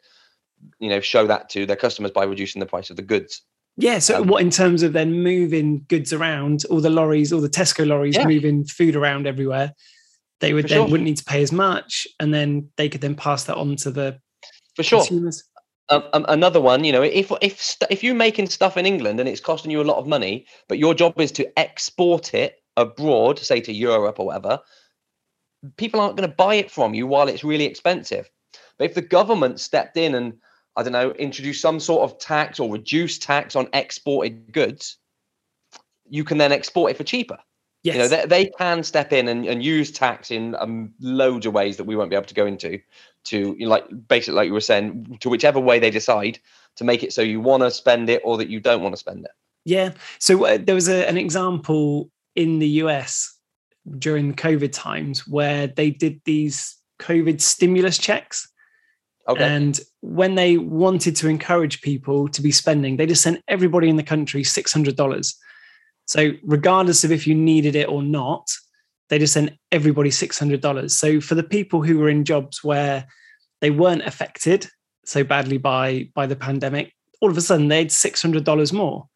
[0.78, 3.42] you know show that to their customers by reducing the price of the goods
[3.76, 7.40] yeah so um, what in terms of then moving goods around all the lorries all
[7.40, 8.26] the tesco lorries yeah.
[8.26, 9.72] moving food around everywhere
[10.40, 10.88] they would then sure.
[10.88, 13.90] wouldn't need to pay as much and then they could then pass that on to
[13.90, 14.18] the
[14.74, 15.42] for sure consumers.
[15.88, 19.20] Um, um, another one, you know, if if st- if you're making stuff in England
[19.20, 22.56] and it's costing you a lot of money, but your job is to export it
[22.76, 24.60] abroad, say to Europe or whatever,
[25.76, 28.28] people aren't going to buy it from you while it's really expensive.
[28.78, 30.34] But if the government stepped in and
[30.76, 34.98] I don't know, introduce some sort of tax or reduce tax on exported goods,
[36.08, 37.38] you can then export it for cheaper.
[37.82, 37.94] Yes.
[37.94, 41.52] You know, they, they can step in and, and use tax in um, loads of
[41.52, 42.80] ways that we won't be able to go into
[43.24, 46.38] to, you know, like basically, like you were saying, to whichever way they decide
[46.76, 48.98] to make it so you want to spend it or that you don't want to
[48.98, 49.30] spend it.
[49.64, 49.92] Yeah.
[50.18, 53.38] So uh, there was a, an example in the US
[53.98, 58.48] during the COVID times where they did these COVID stimulus checks.
[59.28, 59.42] Okay.
[59.42, 63.96] And when they wanted to encourage people to be spending, they just sent everybody in
[63.96, 65.34] the country $600.
[66.06, 68.48] So, regardless of if you needed it or not,
[69.08, 70.90] they just sent everybody $600.
[70.90, 73.06] So, for the people who were in jobs where
[73.60, 74.68] they weren't affected
[75.04, 79.08] so badly by, by the pandemic, all of a sudden they had $600 more.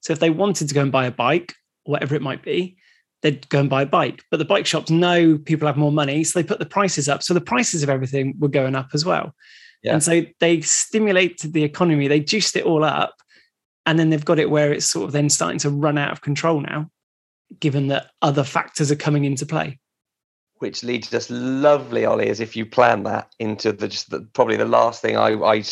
[0.00, 1.54] So, if they wanted to go and buy a bike,
[1.84, 2.77] whatever it might be,
[3.22, 4.22] they'd go and buy a bike.
[4.30, 7.22] But the bike shops know people have more money, so they put the prices up.
[7.22, 9.34] So the prices of everything were going up as well.
[9.82, 9.92] Yeah.
[9.94, 13.14] And so they stimulated the economy, they juiced it all up.
[13.86, 16.20] And then they've got it where it's sort of then starting to run out of
[16.20, 16.90] control now,
[17.58, 19.78] given that other factors are coming into play.
[20.60, 24.56] which leads us lovely, Ollie, as if you plan that into the just the, probably
[24.56, 25.62] the last thing I, I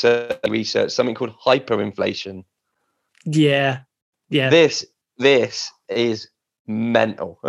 [0.48, 2.44] researched, something called hyperinflation.
[3.24, 3.80] Yeah,
[4.28, 4.50] yeah.
[4.50, 4.86] This
[5.18, 6.28] this is
[6.66, 7.40] mental.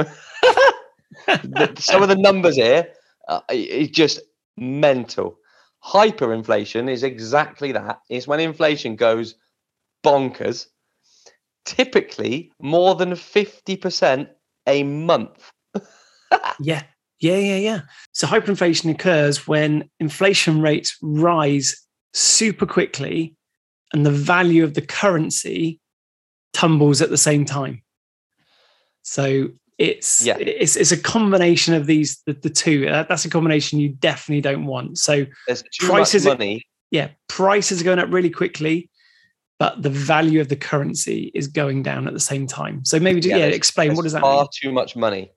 [1.78, 2.88] Some of the numbers here
[3.28, 4.20] uh, is just
[4.58, 5.38] mental.
[5.84, 8.02] Hyperinflation is exactly that.
[8.10, 9.36] It's when inflation goes
[10.04, 10.68] bonkers,
[11.66, 14.28] typically more than 50%
[14.68, 15.52] a month.
[16.60, 16.84] yeah,
[17.20, 17.82] yeah, yeah, yeah.
[18.14, 21.76] So hyperinflation occurs when inflation rates rise
[22.14, 23.36] super quickly
[23.94, 25.80] and the value of the currency
[26.54, 27.82] tumbles at the same time.
[29.08, 30.38] So it's yeah.
[30.38, 32.88] it's it's a combination of these the, the two.
[32.88, 34.98] Uh, that's a combination you definitely don't want.
[34.98, 36.58] So There's too prices money.
[36.58, 38.90] Are, yeah, prices are going up really quickly,
[39.60, 42.84] but the value of the currency is going down at the same time.
[42.84, 44.48] So maybe yeah, yeah explain what does that far mean?
[44.62, 45.32] too much money.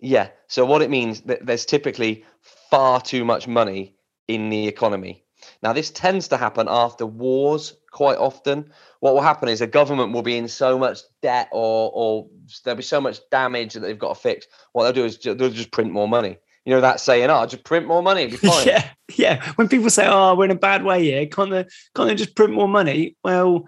[0.00, 0.28] Yeah.
[0.48, 2.24] So what it means that there's typically
[2.70, 3.94] far too much money
[4.26, 5.24] in the economy.
[5.62, 8.72] Now this tends to happen after wars quite often.
[9.00, 12.28] What will happen is a government will be in so much debt or or
[12.64, 14.46] there'll be so much damage that they've got to fix.
[14.72, 16.38] What they'll do is they'll just print more money.
[16.64, 19.52] You know that saying, "Oh, just print more money, be fine." yeah, yeah.
[19.54, 21.64] When people say, "Oh, we're in a bad way here," can't they?
[21.94, 23.16] Can't they just print more money?
[23.22, 23.66] Well,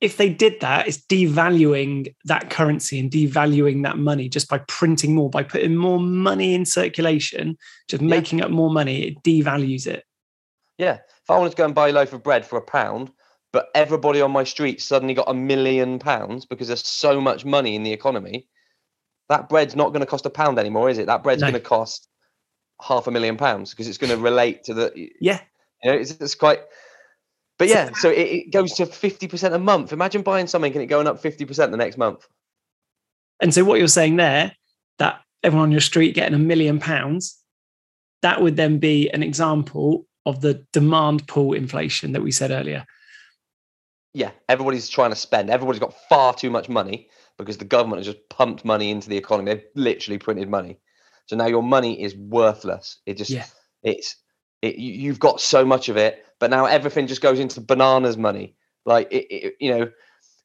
[0.00, 5.14] if they did that, it's devaluing that currency and devaluing that money just by printing
[5.14, 7.56] more, by putting more money in circulation,
[7.88, 8.08] just yeah.
[8.08, 9.02] making up more money.
[9.02, 10.04] It devalues it.
[10.76, 10.98] Yeah.
[11.22, 13.12] If I wanted to go and buy a loaf of bread for a pound,
[13.54, 17.76] but everybody on my street suddenly got a million pounds because there's so much money
[17.76, 18.48] in the economy,
[19.28, 21.06] that bread's not going to cost a pound anymore, is it?
[21.06, 21.46] That bread's no.
[21.46, 22.08] going to cost
[22.82, 25.40] half a million pounds because it's going to relate to the yeah.
[25.84, 26.62] You know, it's, it's quite
[27.56, 29.92] but yeah, so it, it goes to 50% a month.
[29.92, 32.26] Imagine buying something and it going up 50% the next month.
[33.40, 34.50] And so what you're saying there,
[34.98, 37.40] that everyone on your street getting a million pounds,
[38.22, 42.84] that would then be an example of the demand pull inflation that we said earlier.
[44.14, 45.50] Yeah, everybody's trying to spend.
[45.50, 49.16] Everybody's got far too much money because the government has just pumped money into the
[49.16, 49.52] economy.
[49.52, 50.78] They've literally printed money.
[51.26, 52.98] So now your money is worthless.
[53.06, 53.46] It just yeah.
[53.82, 54.16] it's
[54.62, 58.54] it, you've got so much of it but now everything just goes into bananas money.
[58.84, 59.90] Like it, it, you know,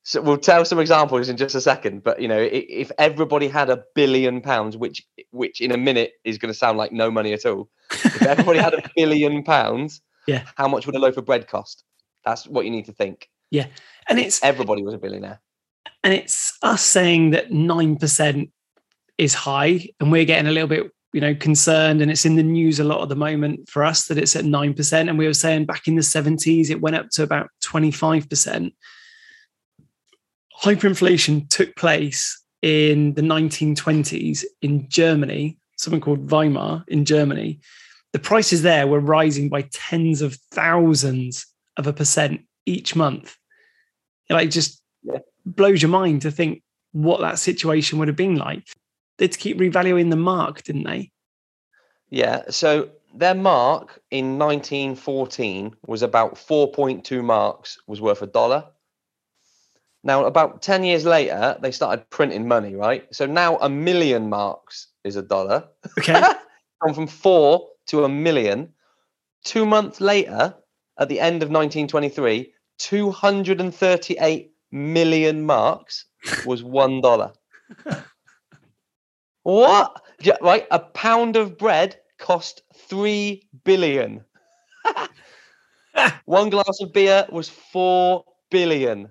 [0.03, 2.03] so we'll tell some examples in just a second.
[2.03, 6.38] But you know, if everybody had a billion pounds, which which in a minute is
[6.38, 10.45] going to sound like no money at all, if everybody had a billion pounds, yeah,
[10.55, 11.84] how much would a loaf of bread cost?
[12.23, 13.29] That's what you need to think.
[13.51, 13.67] Yeah,
[14.07, 15.41] and it's everybody was a billionaire,
[16.03, 18.51] and it's us saying that nine percent
[19.17, 22.43] is high, and we're getting a little bit you know concerned and it's in the
[22.43, 25.33] news a lot at the moment for us that it's at 9% and we were
[25.33, 28.71] saying back in the 70s it went up to about 25%
[30.62, 37.59] hyperinflation took place in the 1920s in Germany something called Weimar in Germany.
[38.12, 41.45] The prices there were rising by tens of thousands
[41.77, 43.38] of a percent each month
[44.29, 45.19] it like just yeah.
[45.45, 46.61] blows your mind to think
[46.91, 48.63] what that situation would have been like
[49.19, 51.11] they had to keep revaluing the mark, didn't they?
[52.09, 52.43] Yeah.
[52.49, 58.65] So their mark in 1914 was about 4.2 marks was worth a dollar.
[60.03, 63.13] Now, about 10 years later, they started printing money, right?
[63.13, 65.67] So now a million marks is a dollar.
[65.99, 66.21] Okay.
[66.81, 68.71] Gone from four to a million.
[69.43, 70.55] Two months later,
[70.97, 76.05] at the end of 1923, 238 million marks
[76.45, 77.31] was one dollar.
[79.43, 80.01] What?
[80.41, 84.23] Right, a pound of bread cost three billion.
[86.25, 89.09] One glass of beer was four billion.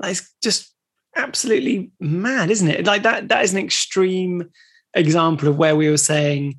[0.00, 0.74] That is just
[1.16, 2.86] absolutely mad, isn't it?
[2.86, 3.28] Like that.
[3.28, 4.50] That is an extreme
[4.94, 6.58] example of where we were saying,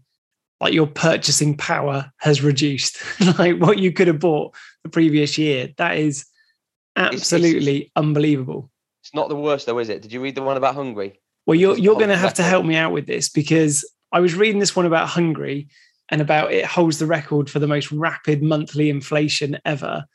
[0.59, 2.97] like your purchasing power has reduced.
[3.37, 5.69] like what you could have bought the previous year.
[5.77, 6.25] That is
[6.95, 8.69] absolutely it's, it's, unbelievable.
[9.03, 10.01] It's not the worst, though, is it?
[10.01, 11.19] Did you read the one about Hungary?
[11.45, 14.35] Well, you're you're going to have to help me out with this because I was
[14.35, 15.69] reading this one about Hungary
[16.09, 20.05] and about it holds the record for the most rapid monthly inflation ever.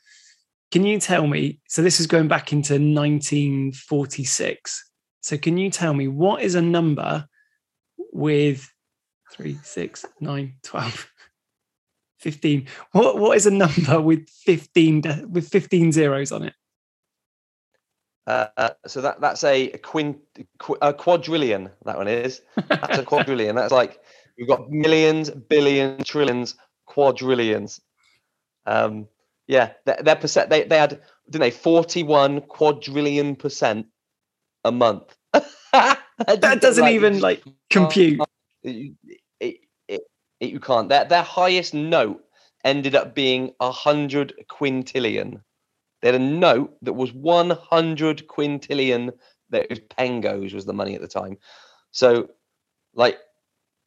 [0.71, 1.59] Can you tell me?
[1.67, 4.91] So this is going back into 1946.
[5.21, 7.27] So can you tell me what is a number
[8.11, 8.69] with
[9.31, 11.09] three, six, nine, 12,
[12.25, 12.67] 15?
[12.91, 16.53] What what is a number with 15 with 15 zeros on it?
[18.25, 20.17] Uh, so that that's a, quint,
[20.81, 21.69] a quadrillion.
[21.85, 22.41] That one is.
[22.67, 23.55] That's a quadrillion.
[23.55, 23.99] That's like
[24.35, 26.55] we've got millions, billions, trillions,
[26.87, 27.81] quadrillions.
[28.65, 29.07] Um,
[29.45, 30.49] yeah, their, their percent.
[30.49, 33.85] They they had didn't they forty one quadrillion percent
[34.63, 35.15] a month.
[35.33, 38.19] that doesn't like, even like compute.
[40.45, 40.89] It, you can't.
[40.89, 42.23] Their their highest note
[42.63, 45.41] ended up being a hundred quintillion.
[46.01, 49.11] They had a note that was one hundred quintillion.
[49.49, 51.37] That was pengos was the money at the time.
[51.91, 52.29] So,
[52.93, 53.17] like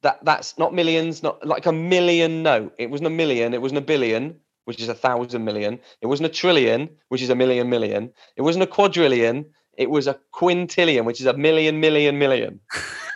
[0.02, 2.74] that that's not millions, not like a million note.
[2.78, 3.54] It wasn't a million.
[3.54, 5.80] It wasn't a billion, which is a thousand million.
[6.00, 8.12] It wasn't a trillion, which is a million million.
[8.36, 9.46] It wasn't a quadrillion.
[9.76, 12.60] It was a quintillion, which is a million million million.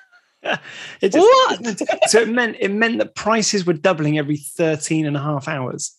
[1.00, 2.10] it just, what?
[2.10, 5.96] so it meant it meant that prices were doubling every 13 and a half hours.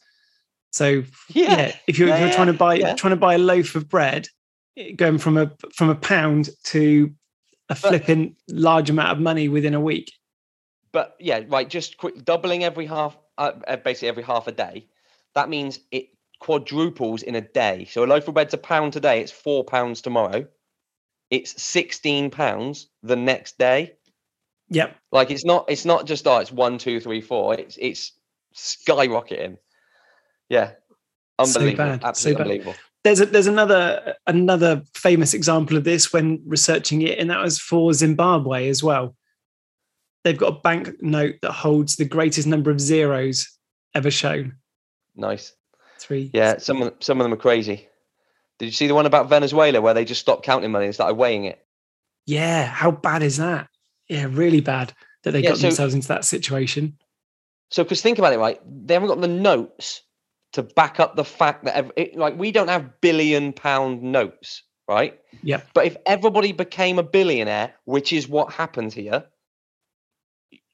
[0.72, 2.96] So yeah, yeah if you're, yeah, if you're trying to buy yeah.
[2.96, 4.28] trying to buy a loaf of bread,
[4.96, 7.12] going from a from a pound to
[7.70, 10.12] a flipping but, large amount of money within a week.
[10.92, 14.88] But yeah, right, just quick doubling every half, uh, uh, basically every half a day.
[15.36, 17.86] That means it quadruples in a day.
[17.90, 19.22] So a loaf of bread's a pound today.
[19.22, 20.46] It's four pounds tomorrow.
[21.30, 23.94] It's sixteen pounds the next day.
[24.74, 24.96] Yep.
[25.12, 27.54] Like it's not it's not just oh it's one two three four.
[27.54, 28.14] It's it's
[28.56, 29.58] skyrocketing.
[30.50, 30.72] Yeah.
[31.40, 31.72] Unbelievable.
[31.72, 32.04] So bad.
[32.04, 32.42] Absolutely so bad.
[32.42, 32.76] unbelievable.
[33.04, 37.60] There's a, there's another another famous example of this when researching it, and that was
[37.60, 39.16] for Zimbabwe as well.
[40.24, 43.58] They've got a banknote that holds the greatest number of zeros
[43.94, 44.56] ever shown.
[45.16, 45.54] Nice.
[46.00, 46.32] Three.
[46.34, 47.88] Yeah, some of them, some of them are crazy.
[48.58, 51.16] Did you see the one about Venezuela where they just stopped counting money and started
[51.16, 51.60] weighing it?
[52.26, 53.68] Yeah, how bad is that?
[54.08, 54.94] Yeah, really bad
[55.24, 56.98] that they yeah, got so, themselves into that situation.
[57.70, 58.60] So, because think about it, right?
[58.66, 60.04] They haven't got the notes
[60.54, 65.20] to back up the fact that, it, like, we don't have billion pound notes, right?
[65.42, 65.62] Yeah.
[65.74, 69.26] But if everybody became a billionaire, which is what happens here,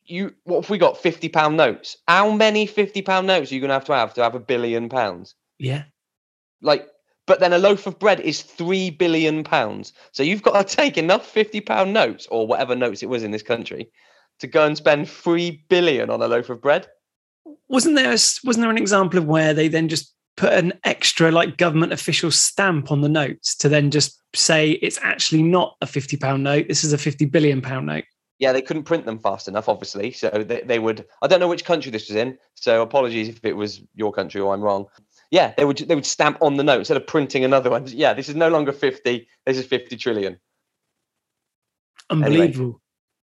[0.09, 1.95] you what if we got 50 pound notes?
[2.07, 4.39] How many 50 pound notes are you going to have to have to have a
[4.39, 5.35] billion pounds?
[5.59, 5.83] Yeah.
[6.61, 6.87] Like
[7.29, 9.93] but then a loaf of bread is three billion pounds.
[10.13, 13.29] So you've got to take enough fifty pound notes or whatever notes it was in
[13.29, 13.91] this country
[14.39, 16.87] to go and spend three billion on a loaf of bread.
[17.67, 18.09] Wasn't there?
[18.09, 21.93] A, wasn't there an example of where they then just put an extra like government
[21.93, 26.43] official stamp on the notes to then just say it's actually not a fifty pound
[26.43, 26.67] note.
[26.67, 28.05] This is a fifty billion pound note.
[28.39, 30.11] Yeah, they couldn't print them fast enough, obviously.
[30.13, 31.05] So they, they would.
[31.21, 32.39] I don't know which country this was in.
[32.55, 34.87] So apologies if it was your country or I'm wrong
[35.31, 37.85] yeah, they would they would stamp on the note instead of printing another one.
[37.87, 39.27] Yeah, this is no longer fifty.
[39.45, 40.39] This is fifty trillion.
[42.09, 42.81] Unbelievable.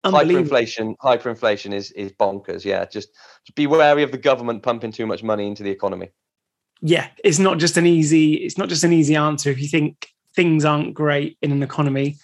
[0.04, 0.56] Anyway, Unbelievable.
[0.56, 0.96] Hyperinflation.
[0.98, 2.64] Hyperinflation is is bonkers.
[2.64, 3.08] Yeah, just,
[3.44, 6.10] just be wary of the government pumping too much money into the economy.
[6.82, 8.34] Yeah, it's not just an easy.
[8.34, 9.50] It's not just an easy answer.
[9.50, 12.16] If you think things aren't great in an economy,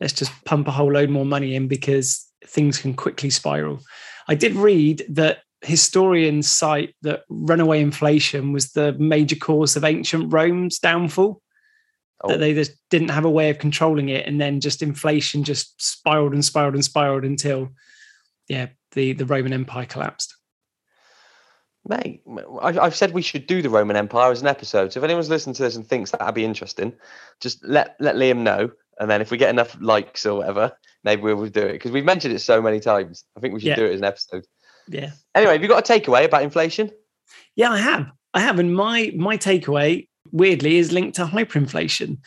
[0.00, 3.80] let's just pump a whole load more money in because things can quickly spiral.
[4.28, 10.32] I did read that historians cite that runaway inflation was the major cause of ancient
[10.32, 11.40] Rome's downfall.
[12.22, 12.28] Oh.
[12.28, 15.80] That they just didn't have a way of controlling it, and then just inflation just
[15.80, 17.68] spiraled and spiraled and spiraled until,
[18.48, 20.34] yeah, the the Roman Empire collapsed.
[21.86, 22.22] Mate,
[22.62, 24.92] I've said we should do the Roman Empire as an episode.
[24.92, 26.94] So if anyone's listening to this and thinks that'd be interesting,
[27.40, 30.72] just let let Liam know, and then if we get enough likes or whatever,
[31.04, 33.24] maybe we will do it because we've mentioned it so many times.
[33.36, 33.76] I think we should yeah.
[33.76, 34.46] do it as an episode.
[34.88, 35.10] Yeah.
[35.34, 36.90] Anyway, have you got a takeaway about inflation?
[37.54, 38.10] Yeah, I have.
[38.34, 38.58] I have.
[38.58, 42.18] And my my takeaway, weirdly, is linked to hyperinflation.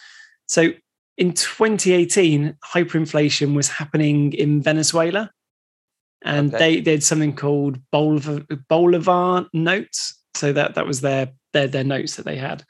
[0.48, 0.72] So
[1.18, 5.32] in 2018, hyperinflation was happening in Venezuela.
[6.24, 6.58] And okay.
[6.76, 10.16] they did something called Bolivar, Bolivar notes.
[10.36, 12.64] So that that was their, their their notes that they had.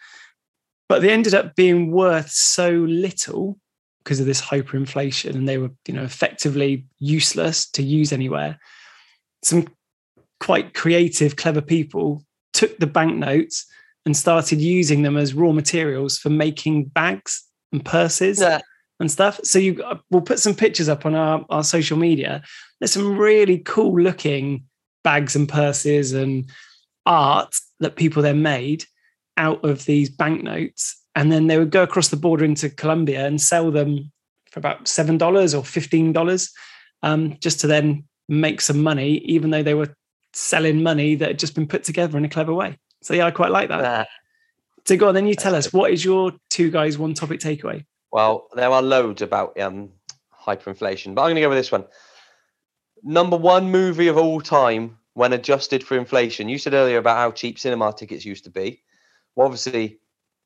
[0.88, 3.60] But they ended up being worth so little
[4.04, 8.58] because of this hyperinflation and they were you know effectively useless to use anywhere
[9.44, 9.68] some
[10.40, 12.24] quite creative, clever people
[12.54, 13.66] took the banknotes
[14.06, 18.62] and started using them as raw materials for making bags and purses yeah.
[19.00, 19.40] and stuff.
[19.44, 22.42] So you we'll put some pictures up on our, our social media.
[22.80, 24.64] There's some really cool looking
[25.04, 26.50] bags and purses and
[27.06, 28.86] art that people then made
[29.38, 30.96] out of these banknotes.
[31.16, 34.12] And then they would go across the border into Colombia and sell them
[34.52, 36.52] for about seven dollars or fifteen dollars,
[37.04, 39.94] um, just to then make some money, even though they were
[40.34, 42.78] selling money that had just been put together in a clever way.
[43.02, 44.08] So yeah, I quite like that.
[44.86, 47.86] so go on, then you tell us what is your two guys one topic takeaway?
[48.12, 49.90] Well, there are loads about um,
[50.46, 51.86] hyperinflation, but I'm going to go with this one.
[53.04, 56.50] Number one movie of all time when adjusted for inflation.
[56.50, 58.82] You said earlier about how cheap cinema tickets used to be.
[59.36, 60.00] Well, obviously,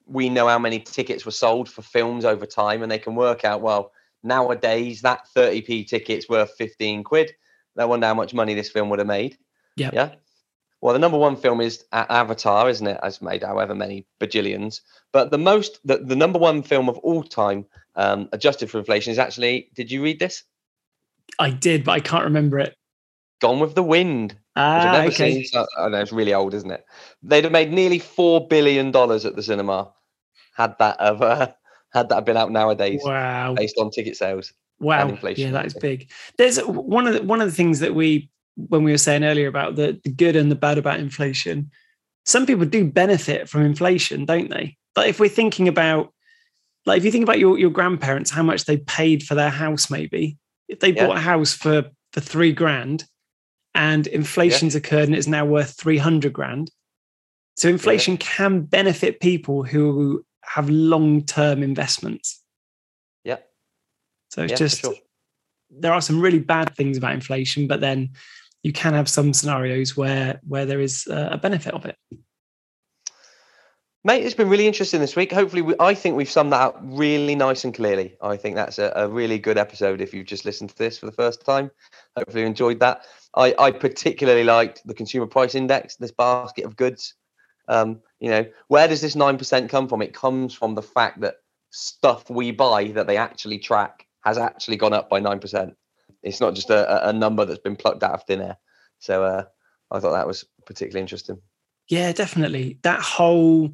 [0.05, 3.45] we know how many tickets were sold for films over time, and they can work
[3.45, 3.91] out well
[4.23, 7.33] nowadays that 30p ticket's worth 15 quid.
[7.75, 9.37] They wonder how much money this film would have made.
[9.75, 9.89] Yeah.
[9.93, 10.11] Yeah.
[10.81, 12.99] Well, the number one film is Avatar, isn't it?
[13.01, 14.81] Has made however many bajillions.
[15.13, 17.65] But the most, the, the number one film of all time,
[17.95, 19.69] um, adjusted for inflation, is actually.
[19.75, 20.43] Did you read this?
[21.39, 22.75] I did, but I can't remember it.
[23.39, 24.35] Gone with the Wind.
[24.55, 25.35] Ah, okay.
[25.35, 26.85] Seen, so, I know it's really old, isn't it?
[27.23, 29.91] They'd have made nearly four billion dollars at the cinema
[30.55, 31.47] had that have uh,
[31.93, 33.01] had that been out nowadays.
[33.03, 33.55] Wow.
[33.55, 34.53] Based on ticket sales.
[34.79, 35.17] Wow.
[35.35, 36.11] Yeah, that is big.
[36.37, 39.47] There's one of the, one of the things that we when we were saying earlier
[39.47, 41.71] about the, the good and the bad about inflation.
[42.25, 44.77] Some people do benefit from inflation, don't they?
[44.95, 46.13] But if we're thinking about
[46.85, 49.89] like if you think about your, your grandparents, how much they paid for their house,
[49.89, 50.37] maybe
[50.67, 51.07] if they yeah.
[51.07, 53.05] bought a house for for three grand
[53.75, 54.79] and inflation's yeah.
[54.79, 56.69] occurred and it's now worth 300 grand.
[57.55, 58.19] So inflation yeah.
[58.21, 62.41] can benefit people who have long-term investments.
[63.23, 63.37] Yeah.
[64.29, 64.93] So it's just sure.
[65.71, 68.09] there are some really bad things about inflation, but then
[68.63, 71.97] you can have some scenarios where where there is a benefit of it.
[74.05, 75.31] Mate, it's been really interesting this week.
[75.31, 78.17] Hopefully, we, I think we've summed that up really nice and clearly.
[78.21, 81.05] I think that's a, a, really good episode if you've just listened to this for
[81.05, 81.71] the first time.
[82.17, 83.05] Hopefully, you enjoyed that.
[83.33, 87.15] I, I particularly liked the consumer price index, this basket of goods.
[87.69, 90.01] Um, you know, where does this 9% come from?
[90.01, 91.35] It comes from the fact that
[91.71, 95.73] stuff we buy that they actually track has actually gone up by 9%.
[96.23, 98.57] It's not just a, a number that's been plucked out of thin air.
[98.99, 99.43] So uh,
[99.91, 101.37] I thought that was particularly interesting.
[101.89, 102.79] Yeah, definitely.
[102.83, 103.71] That whole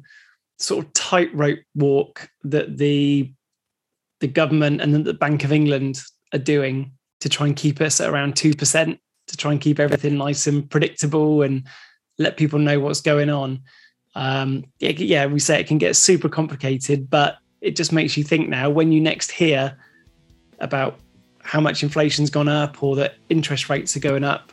[0.58, 3.32] sort of tightrope walk that the
[4.18, 6.02] the government and the Bank of England
[6.34, 8.98] are doing to try and keep us at around two percent,
[9.28, 11.66] to try and keep everything nice and predictable and
[12.18, 13.62] let people know what's going on.
[14.14, 18.48] Um, yeah, we say it can get super complicated, but it just makes you think
[18.48, 19.78] now when you next hear
[20.58, 20.98] about
[21.50, 24.52] how much inflation's gone up or that interest rates are going up,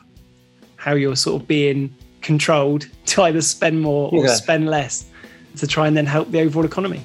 [0.74, 4.34] how you're sort of being controlled to either spend more or yeah.
[4.34, 5.08] spend less
[5.58, 7.00] to try and then help the overall economy.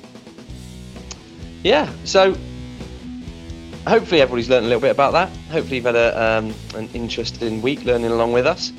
[1.63, 2.35] Yeah, so
[3.85, 5.29] hopefully everybody's learned a little bit about that.
[5.51, 8.71] Hopefully you've had a, um, an interesting week learning along with us.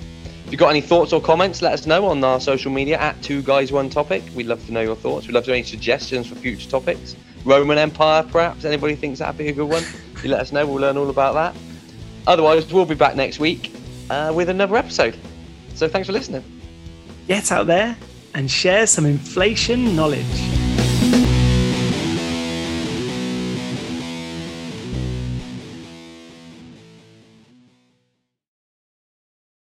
[0.46, 3.22] If you've got any thoughts or comments, let us know on our social media at
[3.22, 4.24] Two Guys One Topic.
[4.34, 5.28] We'd love to know your thoughts.
[5.28, 7.14] We'd love to know any suggestions for future topics.
[7.44, 8.64] Roman Empire, perhaps.
[8.64, 9.84] Anybody thinks that'd be a good one?
[10.22, 10.66] You let us know.
[10.66, 11.54] We'll learn all about that.
[12.26, 13.72] Otherwise, we'll be back next week
[14.10, 15.16] uh, with another episode.
[15.74, 16.44] So thanks for listening.
[17.28, 17.96] Get out there
[18.34, 20.53] and share some inflation knowledge.